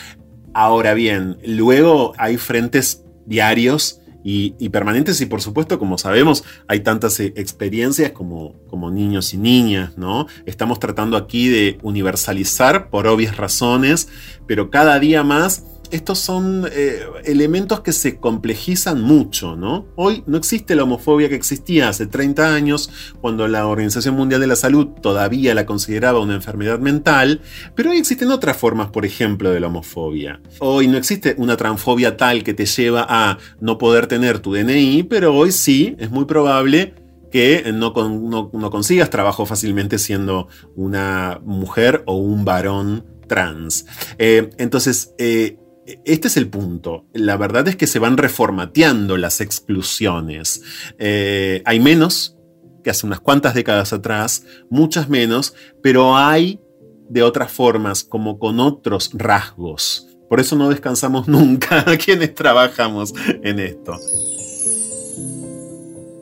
Ahora 0.60 0.92
bien, 0.92 1.38
luego 1.46 2.14
hay 2.18 2.36
frentes 2.36 3.04
diarios 3.26 4.00
y, 4.24 4.68
permanentes 4.70 5.20
y 5.20 5.26
por 5.26 5.40
supuesto, 5.40 5.78
como 5.78 5.98
sabemos, 5.98 6.42
hay 6.66 6.80
tantas 6.80 7.20
eh, 7.20 7.32
experiencias 7.36 8.10
como, 8.10 8.54
como 8.68 8.90
niños 8.90 9.32
y 9.34 9.36
niñas, 9.36 9.96
¿no? 9.96 10.26
Estamos 10.46 10.80
tratando 10.80 11.16
aquí 11.16 11.48
de 11.48 11.78
universalizar 11.82 12.90
por 12.90 13.06
obvias 13.06 13.36
razones, 13.36 14.08
pero 14.48 14.68
cada 14.68 14.98
día 14.98 15.22
más 15.22 15.62
estos 15.90 16.18
son 16.18 16.66
eh, 16.72 17.00
elementos 17.24 17.80
que 17.80 17.92
se 17.92 18.18
complejizan 18.18 19.00
mucho, 19.00 19.56
¿no? 19.56 19.86
Hoy 19.96 20.22
no 20.26 20.36
existe 20.36 20.74
la 20.74 20.84
homofobia 20.84 21.28
que 21.28 21.34
existía 21.34 21.88
hace 21.88 22.06
30 22.06 22.54
años, 22.54 22.90
cuando 23.20 23.48
la 23.48 23.66
Organización 23.66 24.14
Mundial 24.14 24.40
de 24.40 24.46
la 24.46 24.56
Salud 24.56 24.88
todavía 25.00 25.54
la 25.54 25.66
consideraba 25.66 26.20
una 26.20 26.34
enfermedad 26.34 26.78
mental, 26.78 27.40
pero 27.74 27.90
hoy 27.90 27.98
existen 27.98 28.30
otras 28.30 28.56
formas, 28.56 28.90
por 28.90 29.04
ejemplo, 29.04 29.50
de 29.50 29.60
la 29.60 29.68
homofobia. 29.68 30.40
Hoy 30.60 30.88
no 30.88 30.96
existe 30.96 31.34
una 31.38 31.56
transfobia 31.56 32.16
tal 32.16 32.44
que 32.44 32.54
te 32.54 32.66
lleva 32.66 33.06
a 33.08 33.38
no 33.60 33.78
poder 33.78 34.06
tener 34.06 34.40
tu 34.40 34.54
DNI, 34.54 35.04
pero 35.04 35.34
hoy 35.34 35.52
sí, 35.52 35.96
es 35.98 36.10
muy 36.10 36.24
probable 36.24 36.94
que 37.30 37.72
no, 37.72 37.92
consigas 38.70 39.10
trabajo 39.10 39.46
fácilmente 39.46 39.98
siendo 39.98 40.48
una 40.76 41.40
mujer 41.44 42.02
o 42.06 42.16
un 42.16 42.44
varón 42.44 43.04
trans. 43.26 43.86
Eh, 44.18 44.50
entonces, 44.58 45.14
eh, 45.18 45.58
este 46.04 46.28
es 46.28 46.36
el 46.36 46.48
punto. 46.48 47.06
La 47.12 47.36
verdad 47.36 47.66
es 47.68 47.76
que 47.76 47.86
se 47.86 47.98
van 47.98 48.16
reformateando 48.16 49.16
las 49.16 49.40
exclusiones. 49.40 50.62
Eh, 50.98 51.62
hay 51.64 51.80
menos 51.80 52.36
que 52.82 52.90
hace 52.90 53.06
unas 53.06 53.20
cuantas 53.20 53.54
décadas 53.54 53.92
atrás, 53.92 54.44
muchas 54.70 55.08
menos, 55.08 55.54
pero 55.82 56.16
hay 56.16 56.60
de 57.08 57.22
otras 57.22 57.50
formas, 57.50 58.04
como 58.04 58.38
con 58.38 58.60
otros 58.60 59.10
rasgos. 59.14 60.06
Por 60.28 60.40
eso 60.40 60.56
no 60.56 60.68
descansamos 60.68 61.26
nunca 61.28 61.84
quienes 61.96 62.34
trabajamos 62.34 63.14
en 63.42 63.58
esto. 63.58 63.98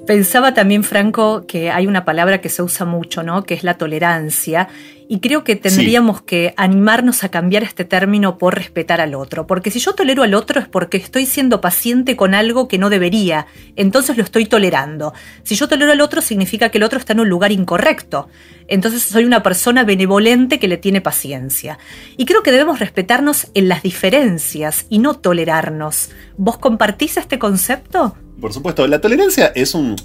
Pensaba 0.06 0.54
también, 0.54 0.84
Franco, 0.84 1.46
que 1.48 1.72
hay 1.72 1.88
una 1.88 2.04
palabra 2.04 2.40
que 2.40 2.48
se 2.48 2.62
usa 2.62 2.86
mucho, 2.86 3.24
¿no? 3.24 3.42
Que 3.42 3.54
es 3.54 3.64
la 3.64 3.76
tolerancia. 3.76 4.68
Y 5.08 5.20
creo 5.20 5.44
que 5.44 5.54
tendríamos 5.54 6.20
que 6.22 6.52
animarnos 6.56 7.22
a 7.22 7.28
cambiar 7.28 7.62
este 7.62 7.84
término 7.84 8.38
por 8.38 8.56
respetar 8.56 9.00
al 9.00 9.14
otro. 9.14 9.46
Porque 9.46 9.70
si 9.70 9.78
yo 9.78 9.94
tolero 9.94 10.24
al 10.24 10.34
otro 10.34 10.60
es 10.60 10.66
porque 10.66 10.96
estoy 10.96 11.26
siendo 11.26 11.60
paciente 11.60 12.16
con 12.16 12.34
algo 12.34 12.66
que 12.66 12.78
no 12.78 12.90
debería. 12.90 13.46
Entonces 13.76 14.16
lo 14.16 14.24
estoy 14.24 14.46
tolerando. 14.46 15.14
Si 15.44 15.54
yo 15.54 15.68
tolero 15.68 15.92
al 15.92 16.00
otro 16.00 16.20
significa 16.20 16.70
que 16.70 16.78
el 16.78 16.84
otro 16.84 16.98
está 16.98 17.12
en 17.12 17.20
un 17.20 17.28
lugar 17.28 17.52
incorrecto. 17.52 18.28
Entonces 18.66 19.02
soy 19.02 19.24
una 19.24 19.44
persona 19.44 19.84
benevolente 19.84 20.58
que 20.58 20.66
le 20.66 20.76
tiene 20.76 21.00
paciencia. 21.00 21.78
Y 22.16 22.24
creo 22.24 22.42
que 22.42 22.50
debemos 22.50 22.80
respetarnos 22.80 23.48
en 23.54 23.68
las 23.68 23.82
diferencias 23.82 24.86
y 24.88 24.98
no 24.98 25.14
tolerarnos. 25.14 26.10
¿Vos 26.36 26.58
compartís 26.58 27.16
este 27.16 27.38
concepto? 27.38 28.16
Por 28.40 28.52
supuesto, 28.52 28.86
la 28.86 29.00
tolerancia 29.00 29.46
es 29.54 29.74
un, 29.74 29.96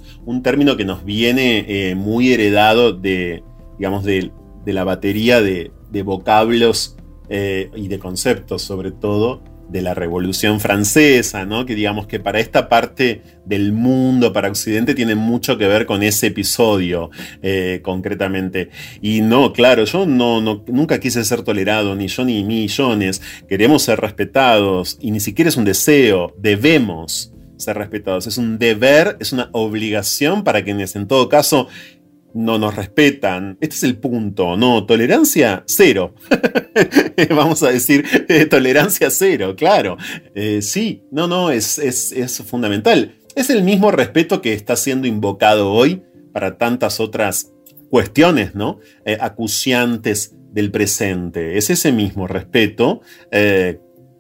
término 0.44 0.78
que 0.78 0.86
nos 0.86 1.04
viene 1.04 1.66
eh, 1.68 1.96
muy 1.96 2.32
heredado 2.32 2.94
de, 2.94 3.44
digamos, 3.78 4.06
de, 4.06 4.32
la 4.66 4.84
batería 4.84 5.42
de, 5.42 5.72
vocablos 6.04 6.96
eh, 7.30 7.70
y 7.76 7.88
de 7.88 8.00
conceptos, 8.00 8.62
sobre 8.62 8.92
todo, 8.92 9.42
de 9.72 9.82
la 9.82 9.94
Revolución 9.94 10.60
Francesa, 10.60 11.46
¿no? 11.46 11.66
Que 11.66 11.76
digamos 11.76 12.06
que 12.06 12.20
para 12.20 12.40
esta 12.40 12.68
parte 12.68 13.22
del 13.46 13.72
mundo, 13.72 14.34
para 14.34 14.50
Occidente, 14.50 14.94
tiene 14.94 15.16
mucho 15.16 15.58
que 15.58 15.68
ver 15.68 15.86
con 15.86 16.04
ese 16.04 16.28
episodio, 16.28 17.10
eh, 17.42 17.80
concretamente. 17.82 18.70
Y 19.02 19.22
no, 19.22 19.54
claro, 19.54 19.86
yo 19.86 20.06
no, 20.06 20.42
no, 20.42 20.64
nunca 20.68 21.00
quise 21.00 21.24
ser 21.24 21.44
tolerado, 21.44 21.96
ni 21.96 22.08
yo 22.08 22.26
ni 22.26 22.44
millones. 22.44 23.22
Queremos 23.48 23.84
ser 23.84 24.02
respetados, 24.02 24.98
y 25.00 25.12
ni 25.12 25.22
siquiera 25.22 25.48
es 25.48 25.56
un 25.56 25.66
deseo, 25.66 26.36
debemos 26.38 27.34
ser 27.56 27.78
respetados. 27.78 28.28
Es 28.28 28.38
un 28.38 28.58
deber, 28.58 29.16
es 29.20 29.32
una 29.32 29.50
obligación 29.54 30.44
para 30.44 30.64
quienes 30.64 30.96
en 30.96 31.08
todo 31.08 31.30
caso 31.30 31.68
no 32.34 32.58
nos 32.58 32.76
respetan. 32.76 33.58
Este 33.62 33.76
es 33.76 33.84
el 33.84 33.98
punto, 33.98 34.58
¿no? 34.58 34.86
Tolerancia 34.86 35.64
cero. 35.66 36.14
Vamos 37.30 37.64
a 37.64 37.70
decir 37.70 38.06
eh, 38.28 38.46
tolerancia 38.46 39.10
cero, 39.10 39.56
claro. 39.56 39.98
Eh, 40.36 40.62
sí, 40.62 41.04
no, 41.12 41.28
no, 41.28 41.52
es, 41.52 41.78
es, 41.80 42.44
fundamental. 42.46 43.16
Es 43.36 43.50
el 43.50 43.64
mismo 43.64 43.92
respeto 43.92 44.42
que 44.42 44.54
está 44.54 44.76
siendo 44.76 45.08
invocado 45.08 45.72
hoy 45.72 46.04
para 46.34 46.58
tantas 46.58 47.00
otras 47.00 47.52
cuestiones, 47.90 48.56
¿no? 48.56 48.80
Eh, 49.06 49.18
acuciantes 49.20 50.36
del 50.52 50.72
presente. 50.72 51.58
Es 51.58 51.70
ese 51.70 51.92
mismo 51.92 52.28
respeto. 52.28 53.02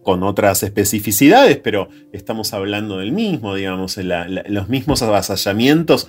Con 0.03 0.23
otras 0.23 0.63
especificidades, 0.63 1.57
pero 1.57 1.87
estamos 2.11 2.53
hablando 2.53 2.97
del 2.97 3.11
mismo, 3.11 3.53
digamos, 3.53 3.99
los 4.47 4.67
mismos 4.67 5.03
avasallamientos, 5.03 6.07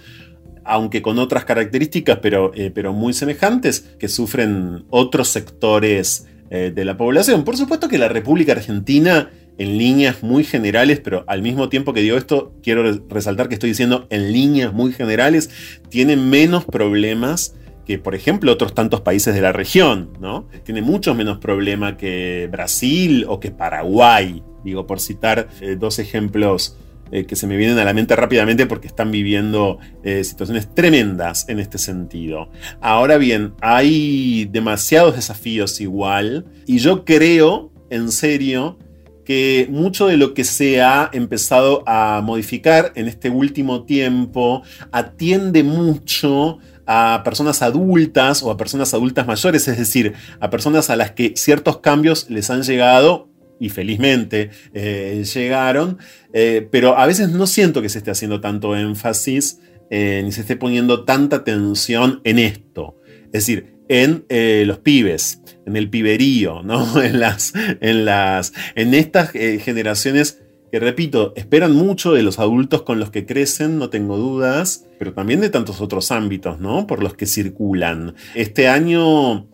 aunque 0.64 1.02
con 1.02 1.18
otras 1.18 1.44
características, 1.44 2.18
pero, 2.20 2.52
eh, 2.54 2.70
pero 2.74 2.92
muy 2.92 3.12
semejantes, 3.12 3.80
que 3.98 4.08
sufren 4.08 4.84
otros 4.90 5.28
sectores 5.28 6.26
de 6.52 6.84
la 6.84 6.98
población. 6.98 7.44
Por 7.44 7.56
supuesto 7.56 7.88
que 7.88 7.96
la 7.96 8.10
República 8.10 8.52
Argentina 8.52 9.30
en 9.58 9.78
líneas 9.78 10.22
muy 10.22 10.44
generales, 10.44 11.00
pero 11.00 11.24
al 11.26 11.42
mismo 11.42 11.68
tiempo 11.68 11.92
que 11.92 12.00
digo 12.00 12.16
esto, 12.16 12.54
quiero 12.62 12.82
resaltar 13.08 13.48
que 13.48 13.54
estoy 13.54 13.70
diciendo 13.70 14.06
en 14.10 14.32
líneas 14.32 14.72
muy 14.72 14.92
generales, 14.92 15.50
tiene 15.88 16.16
menos 16.16 16.64
problemas 16.64 17.54
que, 17.86 17.98
por 17.98 18.14
ejemplo, 18.14 18.52
otros 18.52 18.74
tantos 18.74 19.00
países 19.00 19.34
de 19.34 19.40
la 19.40 19.52
región, 19.52 20.10
¿no? 20.20 20.48
Tiene 20.64 20.82
mucho 20.82 21.14
menos 21.14 21.38
problema 21.38 21.96
que 21.96 22.48
Brasil 22.50 23.24
o 23.28 23.40
que 23.40 23.50
Paraguay, 23.50 24.42
digo, 24.64 24.86
por 24.86 25.00
citar 25.00 25.48
eh, 25.60 25.76
dos 25.78 25.98
ejemplos 25.98 26.76
eh, 27.12 27.26
que 27.26 27.36
se 27.36 27.46
me 27.46 27.58
vienen 27.58 27.78
a 27.78 27.84
la 27.84 27.92
mente 27.92 28.16
rápidamente 28.16 28.64
porque 28.64 28.86
están 28.86 29.10
viviendo 29.10 29.78
eh, 30.02 30.24
situaciones 30.24 30.74
tremendas 30.74 31.46
en 31.48 31.58
este 31.58 31.76
sentido. 31.76 32.48
Ahora 32.80 33.18
bien, 33.18 33.52
hay 33.60 34.46
demasiados 34.46 35.14
desafíos 35.14 35.80
igual 35.82 36.46
y 36.66 36.78
yo 36.78 37.04
creo, 37.04 37.70
en 37.90 38.10
serio, 38.10 38.78
que 39.26 39.68
mucho 39.70 40.06
de 40.06 40.16
lo 40.16 40.32
que 40.32 40.44
se 40.44 40.80
ha 40.80 41.10
empezado 41.12 41.84
a 41.86 42.22
modificar 42.24 42.92
en 42.94 43.08
este 43.08 43.28
último 43.28 43.84
tiempo 43.84 44.62
atiende 44.90 45.62
mucho 45.62 46.58
a 46.86 47.20
personas 47.24 47.62
adultas 47.62 48.42
o 48.42 48.50
a 48.50 48.56
personas 48.56 48.94
adultas 48.94 49.26
mayores, 49.26 49.68
es 49.68 49.78
decir, 49.78 50.14
a 50.40 50.50
personas 50.50 50.90
a 50.90 50.96
las 50.96 51.12
que 51.12 51.34
ciertos 51.36 51.78
cambios 51.78 52.28
les 52.30 52.50
han 52.50 52.62
llegado 52.62 53.28
y 53.62 53.68
felizmente 53.68 54.50
eh, 54.74 55.24
llegaron, 55.32 55.98
eh, 56.32 56.66
pero 56.72 56.98
a 56.98 57.06
veces 57.06 57.30
no 57.30 57.46
siento 57.46 57.80
que 57.80 57.88
se 57.88 57.98
esté 57.98 58.10
haciendo 58.10 58.40
tanto 58.40 58.76
énfasis 58.76 59.60
eh, 59.88 60.20
ni 60.24 60.32
se 60.32 60.40
esté 60.40 60.56
poniendo 60.56 61.04
tanta 61.04 61.36
atención 61.36 62.20
en 62.24 62.40
esto. 62.40 62.98
Es 63.26 63.46
decir, 63.46 63.76
en 63.88 64.24
los 64.66 64.78
pibes, 64.78 65.42
en 65.64 65.76
el 65.76 65.90
piberío, 65.90 66.62
¿no? 66.64 67.00
En, 67.00 67.20
las, 67.20 67.52
en, 67.54 68.04
las, 68.04 68.52
en 68.74 68.94
estas 68.94 69.30
generaciones 69.30 70.40
que 70.72 70.80
repito, 70.80 71.34
esperan 71.36 71.72
mucho 71.76 72.14
de 72.14 72.22
los 72.22 72.38
adultos 72.38 72.82
con 72.82 72.98
los 72.98 73.10
que 73.10 73.26
crecen, 73.26 73.78
no 73.78 73.90
tengo 73.90 74.16
dudas, 74.16 74.86
pero 74.98 75.12
también 75.12 75.42
de 75.42 75.50
tantos 75.50 75.82
otros 75.82 76.10
ámbitos, 76.10 76.60
¿no? 76.60 76.86
Por 76.86 77.02
los 77.02 77.14
que 77.14 77.26
circulan. 77.26 78.14
Este 78.34 78.68
año, 78.68 79.51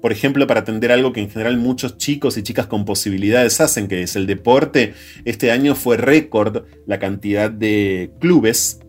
por 0.00 0.12
ejemplo, 0.12 0.46
para 0.46 0.60
atender 0.60 0.92
algo 0.92 1.12
que 1.12 1.20
en 1.20 1.30
general 1.30 1.56
muchos 1.56 1.96
chicos 1.96 2.36
y 2.36 2.42
chicas 2.42 2.66
con 2.66 2.84
posibilidades 2.84 3.60
hacen, 3.60 3.88
que 3.88 4.02
es 4.02 4.16
el 4.16 4.26
deporte, 4.26 4.94
este 5.24 5.50
año 5.50 5.74
fue 5.74 5.96
récord 5.96 6.64
la 6.86 6.98
cantidad 6.98 7.50
de 7.50 8.10
clubes 8.20 8.80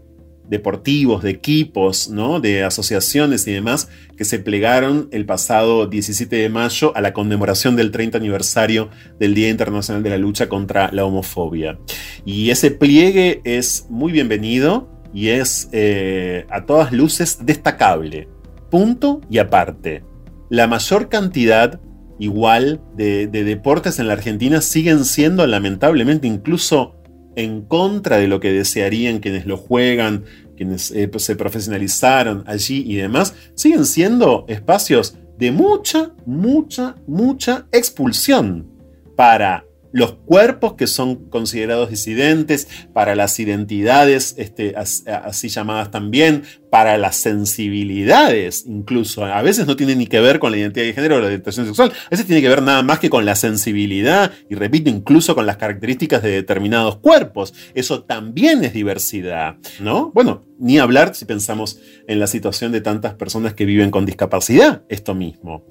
deportivos, 0.49 1.23
de 1.23 1.31
equipos, 1.31 2.09
¿no? 2.09 2.39
de 2.39 2.63
asociaciones 2.63 3.47
y 3.47 3.51
demás 3.51 3.89
que 4.15 4.25
se 4.25 4.39
plegaron 4.39 5.09
el 5.11 5.25
pasado 5.25 5.87
17 5.87 6.35
de 6.35 6.49
mayo 6.49 6.95
a 6.95 7.01
la 7.01 7.13
conmemoración 7.13 7.75
del 7.75 7.91
30 7.91 8.17
aniversario 8.17 8.89
del 9.19 9.35
Día 9.35 9.49
Internacional 9.49 10.03
de 10.03 10.09
la 10.09 10.17
Lucha 10.17 10.49
contra 10.49 10.89
la 10.91 11.05
Homofobia. 11.05 11.77
Y 12.25 12.49
ese 12.49 12.71
pliegue 12.71 13.41
es 13.43 13.85
muy 13.89 14.11
bienvenido 14.11 14.89
y 15.13 15.29
es 15.29 15.69
eh, 15.71 16.45
a 16.49 16.65
todas 16.65 16.91
luces 16.91 17.39
destacable. 17.45 18.27
Punto 18.69 19.21
y 19.29 19.37
aparte. 19.37 20.03
La 20.49 20.67
mayor 20.67 21.09
cantidad 21.09 21.79
igual 22.19 22.81
de, 22.95 23.27
de 23.27 23.43
deportes 23.43 23.99
en 23.99 24.07
la 24.07 24.13
Argentina 24.13 24.61
siguen 24.61 25.05
siendo 25.05 25.45
lamentablemente 25.45 26.27
incluso 26.27 26.95
en 27.37 27.61
contra 27.61 28.17
de 28.17 28.27
lo 28.27 28.39
que 28.39 28.51
desearían 28.51 29.19
quienes 29.19 29.45
lo 29.45 29.57
juegan, 29.57 30.23
quienes 30.57 30.89
eh, 30.91 31.07
pues, 31.07 31.23
se 31.23 31.35
profesionalizaron 31.35 32.43
allí 32.47 32.83
y 32.85 32.95
demás, 32.95 33.35
siguen 33.53 33.85
siendo 33.85 34.43
espacios 34.47 35.15
de 35.37 35.51
mucha, 35.51 36.11
mucha, 36.25 36.95
mucha 37.05 37.67
expulsión 37.71 38.67
para 39.15 39.65
los 39.91 40.13
cuerpos 40.13 40.73
que 40.73 40.87
son 40.87 41.29
considerados 41.29 41.89
disidentes, 41.89 42.67
para 42.93 43.15
las 43.15 43.39
identidades 43.39 44.35
este, 44.37 44.75
así 44.75 45.49
llamadas 45.49 45.91
también, 45.91 46.43
para 46.69 46.97
las 46.97 47.15
sensibilidades 47.15 48.65
incluso. 48.67 49.25
A 49.25 49.41
veces 49.41 49.67
no 49.67 49.75
tiene 49.75 49.95
ni 49.95 50.07
que 50.07 50.19
ver 50.19 50.39
con 50.39 50.51
la 50.51 50.57
identidad 50.57 50.85
de 50.85 50.93
género 50.93 51.15
o 51.15 51.19
la 51.19 51.27
orientación 51.27 51.65
sexual, 51.65 51.91
a 51.91 52.09
veces 52.09 52.25
tiene 52.25 52.41
que 52.41 52.49
ver 52.49 52.61
nada 52.61 52.83
más 52.83 52.99
que 52.99 53.09
con 53.09 53.25
la 53.25 53.35
sensibilidad 53.35 54.31
y 54.49 54.55
repito, 54.55 54.89
incluso 54.89 55.35
con 55.35 55.45
las 55.45 55.57
características 55.57 56.21
de 56.23 56.31
determinados 56.31 56.97
cuerpos. 56.97 57.53
Eso 57.73 58.03
también 58.03 58.63
es 58.63 58.73
diversidad, 58.73 59.57
¿no? 59.79 60.11
Bueno, 60.13 60.43
ni 60.59 60.79
hablar 60.79 61.15
si 61.15 61.25
pensamos 61.25 61.79
en 62.07 62.19
la 62.19 62.27
situación 62.27 62.71
de 62.71 62.81
tantas 62.81 63.13
personas 63.13 63.53
que 63.53 63.65
viven 63.65 63.91
con 63.91 64.05
discapacidad, 64.05 64.83
esto 64.89 65.15
mismo. 65.15 65.65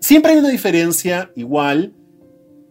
Siempre 0.00 0.32
hay 0.32 0.38
una 0.38 0.50
diferencia 0.50 1.30
igual 1.34 1.94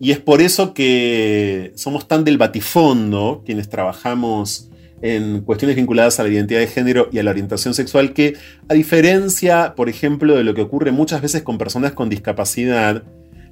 y 0.04 0.12
es 0.12 0.20
por 0.20 0.42
eso 0.42 0.74
que 0.74 1.72
somos 1.76 2.10
tan 2.10 2.26
del 2.26 2.38
batifondo, 2.38 3.42
quienes 3.46 3.70
trabajamos 3.70 4.70
en 5.02 5.40
cuestiones 5.40 5.78
vinculadas 5.78 6.20
a 6.20 6.24
la 6.24 6.30
identidad 6.30 6.60
de 6.60 6.68
género 6.68 7.08
y 7.10 7.20
a 7.20 7.24
la 7.24 7.32
orientación 7.32 7.74
sexual, 7.74 8.12
que 8.12 8.34
a 8.68 8.74
diferencia, 8.74 9.76
por 9.78 9.88
ejemplo, 9.88 10.36
de 10.36 10.44
lo 10.44 10.54
que 10.56 10.62
ocurre 10.62 10.92
muchas 10.92 11.22
veces 11.22 11.44
con 11.44 11.58
personas 11.58 11.94
con 11.94 12.10
discapacidad, 12.10 13.04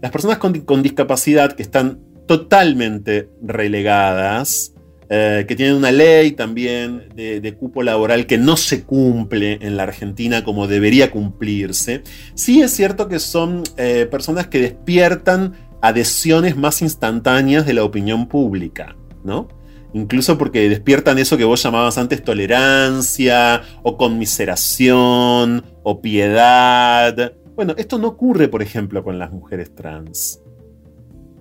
las 0.01 0.11
personas 0.11 0.39
con, 0.39 0.83
discapacidad 0.83 1.53
que 1.53 1.63
están 1.63 1.99
totalmente 2.27 3.29
relegadas, 3.41 4.73
eh, 5.09 5.45
que 5.47 5.55
tienen 5.55 5.75
una 5.75 5.93
ley 5.93 6.31
también 6.31 7.13
de, 7.15 7.55
cupo 7.57 7.81
laboral 7.81 8.25
que 8.25 8.37
no 8.37 8.57
se 8.57 8.83
cumple 8.83 9.57
en 9.61 9.77
la 9.77 9.83
Argentina 9.83 10.43
como 10.43 10.67
debería 10.67 11.11
cumplirse, 11.11 12.03
sí 12.35 12.61
es 12.61 12.71
cierto 12.71 13.07
que 13.07 13.19
son 13.19 13.63
eh, 13.77 14.05
personas 14.11 14.47
que 14.47 14.59
despiertan 14.59 15.70
adhesiones 15.81 16.55
más 16.55 16.81
instantáneas 16.81 17.65
de 17.65 17.73
la 17.73 17.83
opinión 17.83 18.27
pública, 18.27 18.95
¿no? 19.23 19.47
Incluso 19.93 20.37
porque 20.37 20.69
despiertan 20.69 21.17
eso 21.17 21.37
que 21.37 21.43
vos 21.43 21.61
llamabas 21.61 21.97
antes 21.97 22.23
tolerancia, 22.23 23.61
o 23.83 23.97
conmiseración, 23.97 25.65
o 25.83 26.01
piedad. 26.01 27.33
Bueno, 27.55 27.73
esto 27.77 27.97
no 27.97 28.07
ocurre, 28.09 28.47
por 28.47 28.61
ejemplo, 28.61 29.03
con 29.03 29.19
las 29.19 29.31
mujeres 29.31 29.75
trans. 29.75 30.41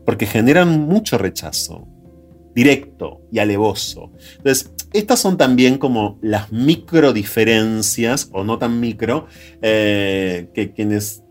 Porque 0.05 0.26
generan 0.26 0.81
mucho 0.81 1.16
rechazo, 1.16 1.87
directo 2.55 3.20
y 3.31 3.38
alevoso. 3.38 4.11
Entonces, 4.38 4.72
estas 4.92 5.20
son 5.20 5.37
también 5.37 5.79
como 5.79 6.18
las 6.20 6.50
micro 6.50 7.12
diferencias, 7.12 8.29
o 8.33 8.42
no 8.42 8.59
tan 8.59 8.81
micro, 8.81 9.26
eh, 9.62 10.50
que 10.53 10.72
quienes, 10.72 11.22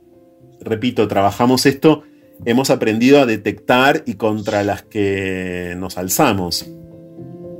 repito, 0.62 1.06
trabajamos 1.10 1.66
esto, 1.66 2.04
hemos 2.46 2.70
aprendido 2.70 3.22
a 3.22 3.26
detectar 3.26 4.04
y 4.06 4.16
contra 4.16 4.64
las 4.64 4.84
que 4.84 5.76
nos 5.78 5.98
alzamos. 5.98 6.66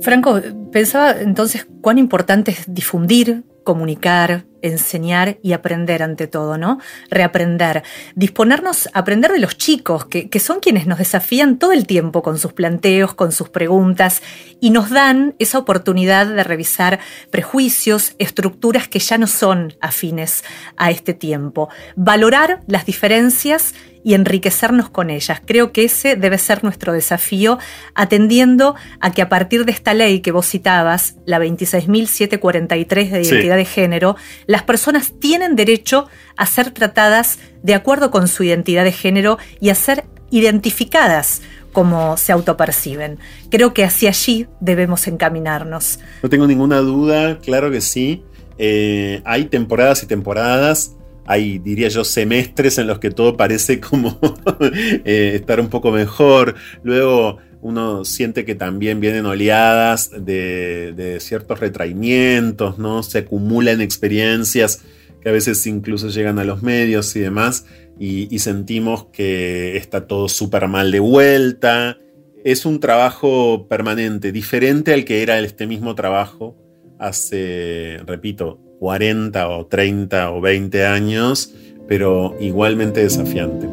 Franco, 0.00 0.40
pensaba 0.72 1.12
entonces 1.20 1.66
cuán 1.82 1.98
importante 1.98 2.52
es 2.52 2.64
difundir, 2.66 3.44
comunicar, 3.64 4.46
enseñar 4.62 5.38
y 5.42 5.52
aprender 5.52 6.02
ante 6.02 6.26
todo, 6.26 6.56
¿no? 6.58 6.78
Reaprender, 7.10 7.82
disponernos 8.14 8.88
a 8.92 9.00
aprender 9.00 9.30
de 9.32 9.38
los 9.38 9.56
chicos, 9.58 10.06
que, 10.06 10.28
que, 10.28 10.40
son 10.40 10.60
quienes 10.60 10.86
nos 10.86 10.98
desafían 10.98 11.58
todo 11.58 11.72
el 11.72 11.86
tiempo 11.86 12.22
con 12.22 12.38
sus 12.38 12.52
planteos, 12.52 13.14
con 13.14 13.32
sus 13.32 13.48
preguntas, 13.50 14.22
y 14.58 14.70
nos 14.70 14.90
dan 14.90 15.34
esa 15.38 15.58
oportunidad 15.58 16.26
de 16.26 16.44
revisar 16.44 16.98
prejuicios, 17.30 18.14
estructuras 18.18 18.88
que 18.88 18.98
ya 18.98 19.18
no 19.18 19.26
son 19.26 19.74
afines 19.80 20.44
a 20.76 20.90
este 20.90 21.14
tiempo. 21.14 21.68
Valorar 21.96 22.60
las 22.66 22.86
diferencias 22.86 23.74
y 24.02 24.14
enriquecernos 24.14 24.88
con 24.90 25.10
ellas. 25.10 25.42
Creo 25.44 25.72
que 25.72 25.84
ese 25.84 26.16
debe 26.16 26.38
ser 26.38 26.64
nuestro 26.64 26.92
desafío, 26.92 27.58
atendiendo 27.94 28.74
a 29.00 29.12
que 29.12 29.22
a 29.22 29.28
partir 29.28 29.64
de 29.64 29.72
esta 29.72 29.94
ley 29.94 30.20
que 30.20 30.32
vos 30.32 30.46
citabas, 30.46 31.16
la 31.26 31.38
26.743 31.38 33.10
de 33.10 33.22
identidad 33.22 33.56
de 33.56 33.64
género, 33.64 34.16
las 34.46 34.62
personas 34.62 35.12
tienen 35.18 35.56
derecho 35.56 36.08
a 36.36 36.46
ser 36.46 36.70
tratadas 36.70 37.38
de 37.62 37.74
acuerdo 37.74 38.10
con 38.10 38.28
su 38.28 38.44
identidad 38.44 38.84
de 38.84 38.92
género 38.92 39.38
y 39.60 39.70
a 39.70 39.74
ser 39.74 40.04
identificadas 40.30 41.42
como 41.72 42.16
se 42.16 42.32
autoperciben. 42.32 43.18
Creo 43.50 43.74
que 43.74 43.84
hacia 43.84 44.10
allí 44.10 44.46
debemos 44.60 45.06
encaminarnos. 45.06 46.00
No 46.22 46.28
tengo 46.28 46.46
ninguna 46.46 46.78
duda, 46.78 47.38
claro 47.38 47.70
que 47.70 47.80
sí. 47.80 48.24
Eh, 48.58 49.22
hay 49.24 49.44
temporadas 49.44 50.02
y 50.02 50.06
temporadas 50.06 50.96
hay, 51.30 51.60
diría 51.60 51.86
yo, 51.86 52.02
semestres 52.02 52.78
en 52.78 52.88
los 52.88 52.98
que 52.98 53.12
todo 53.12 53.36
parece 53.36 53.78
como 53.78 54.18
eh, 55.04 55.32
estar 55.36 55.60
un 55.60 55.68
poco 55.68 55.92
mejor. 55.92 56.56
Luego 56.82 57.38
uno 57.60 58.04
siente 58.04 58.44
que 58.44 58.56
también 58.56 58.98
vienen 58.98 59.26
oleadas 59.26 60.10
de, 60.10 61.18
ciertos 61.20 61.60
retraimientos, 61.60 62.80
¿no? 62.80 63.04
Se 63.04 63.18
acumulan 63.18 63.80
experiencias 63.80 64.82
que 65.22 65.28
a 65.28 65.32
veces 65.32 65.64
incluso 65.68 66.08
llegan 66.08 66.40
a 66.40 66.44
los 66.44 66.64
medios 66.64 67.14
y 67.14 67.20
demás, 67.20 67.64
y, 67.96 68.36
sentimos 68.40 69.06
que 69.12 69.76
está 69.76 70.08
todo 70.08 70.28
súper 70.28 70.66
mal 70.66 70.90
de 70.90 70.98
vuelta. 70.98 71.98
Es 72.42 72.66
un 72.66 72.80
trabajo 72.80 73.68
permanente, 73.68 74.32
diferente 74.32 74.92
al 74.94 75.04
que 75.04 75.22
era 75.22 75.38
este 75.38 75.68
mismo 75.68 75.94
trabajo 75.94 76.56
hace, 76.98 78.00
repito, 78.04 78.58
40 78.80 79.48
o 79.48 79.66
30 79.66 80.30
o 80.30 80.40
20 80.40 80.86
años, 80.86 81.52
pero 81.86 82.34
igualmente 82.40 83.02
desafiante. 83.02 83.68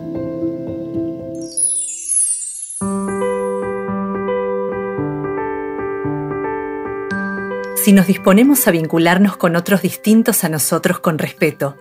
Si 7.78 7.94
nos 7.94 8.06
disponemos 8.06 8.68
a 8.68 8.72
vincularnos 8.72 9.38
con 9.38 9.56
otros 9.56 9.82
distintos 9.82 10.44
a 10.44 10.50
nosotros 10.50 11.00
con 11.00 11.18
respeto, 11.18 11.78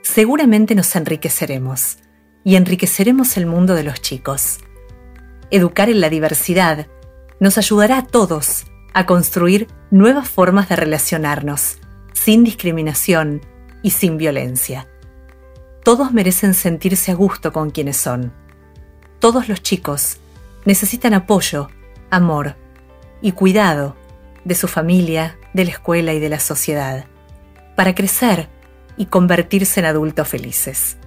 seguramente 0.00 0.74
nos 0.74 0.96
enriqueceremos 0.96 1.98
y 2.42 2.56
enriqueceremos 2.56 3.36
el 3.36 3.44
mundo 3.44 3.74
de 3.74 3.82
los 3.82 4.00
chicos. 4.00 4.60
Educar 5.50 5.90
en 5.90 6.00
la 6.00 6.08
diversidad 6.08 6.86
nos 7.38 7.58
ayudará 7.58 7.98
a 7.98 8.06
todos 8.06 8.64
a 8.94 9.04
construir 9.04 9.68
nuevas 9.90 10.26
formas 10.26 10.70
de 10.70 10.76
relacionarnos, 10.76 11.81
sin 12.24 12.44
discriminación 12.44 13.40
y 13.82 13.90
sin 13.90 14.16
violencia. 14.16 14.86
Todos 15.82 16.12
merecen 16.12 16.54
sentirse 16.54 17.10
a 17.10 17.16
gusto 17.16 17.52
con 17.52 17.70
quienes 17.70 17.96
son. 17.96 18.32
Todos 19.18 19.48
los 19.48 19.60
chicos 19.60 20.18
necesitan 20.64 21.14
apoyo, 21.14 21.68
amor 22.10 22.54
y 23.20 23.32
cuidado 23.32 23.96
de 24.44 24.54
su 24.54 24.68
familia, 24.68 25.36
de 25.52 25.64
la 25.64 25.72
escuela 25.72 26.12
y 26.12 26.20
de 26.20 26.28
la 26.28 26.38
sociedad, 26.38 27.06
para 27.74 27.92
crecer 27.92 28.48
y 28.96 29.06
convertirse 29.06 29.80
en 29.80 29.86
adultos 29.86 30.28
felices. 30.28 30.98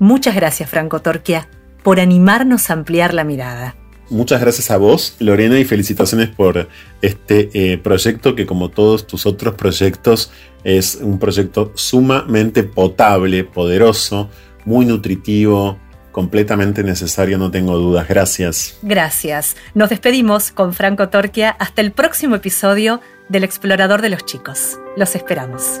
Muchas 0.00 0.34
gracias, 0.34 0.68
Franco 0.68 1.00
Torquia, 1.00 1.48
por 1.84 2.00
animarnos 2.00 2.68
a 2.68 2.72
ampliar 2.72 3.14
la 3.14 3.22
mirada. 3.22 3.76
Muchas 4.10 4.40
gracias 4.40 4.70
a 4.70 4.78
vos, 4.78 5.16
Lorena, 5.18 5.58
y 5.58 5.64
felicitaciones 5.64 6.30
por 6.30 6.68
este 7.02 7.50
eh, 7.52 7.78
proyecto 7.78 8.34
que 8.34 8.46
como 8.46 8.70
todos 8.70 9.06
tus 9.06 9.26
otros 9.26 9.54
proyectos 9.54 10.30
es 10.64 10.98
un 11.00 11.18
proyecto 11.18 11.72
sumamente 11.74 12.62
potable, 12.62 13.44
poderoso, 13.44 14.30
muy 14.64 14.86
nutritivo, 14.86 15.78
completamente 16.10 16.82
necesario, 16.82 17.38
no 17.38 17.50
tengo 17.50 17.76
dudas. 17.76 18.08
Gracias. 18.08 18.78
Gracias. 18.82 19.56
Nos 19.74 19.90
despedimos 19.90 20.50
con 20.50 20.72
Franco 20.72 21.10
Torquia 21.10 21.50
hasta 21.50 21.80
el 21.80 21.92
próximo 21.92 22.36
episodio 22.36 23.00
del 23.28 23.44
Explorador 23.44 24.02
de 24.02 24.08
los 24.08 24.24
Chicos. 24.24 24.78
Los 24.96 25.14
esperamos. 25.14 25.80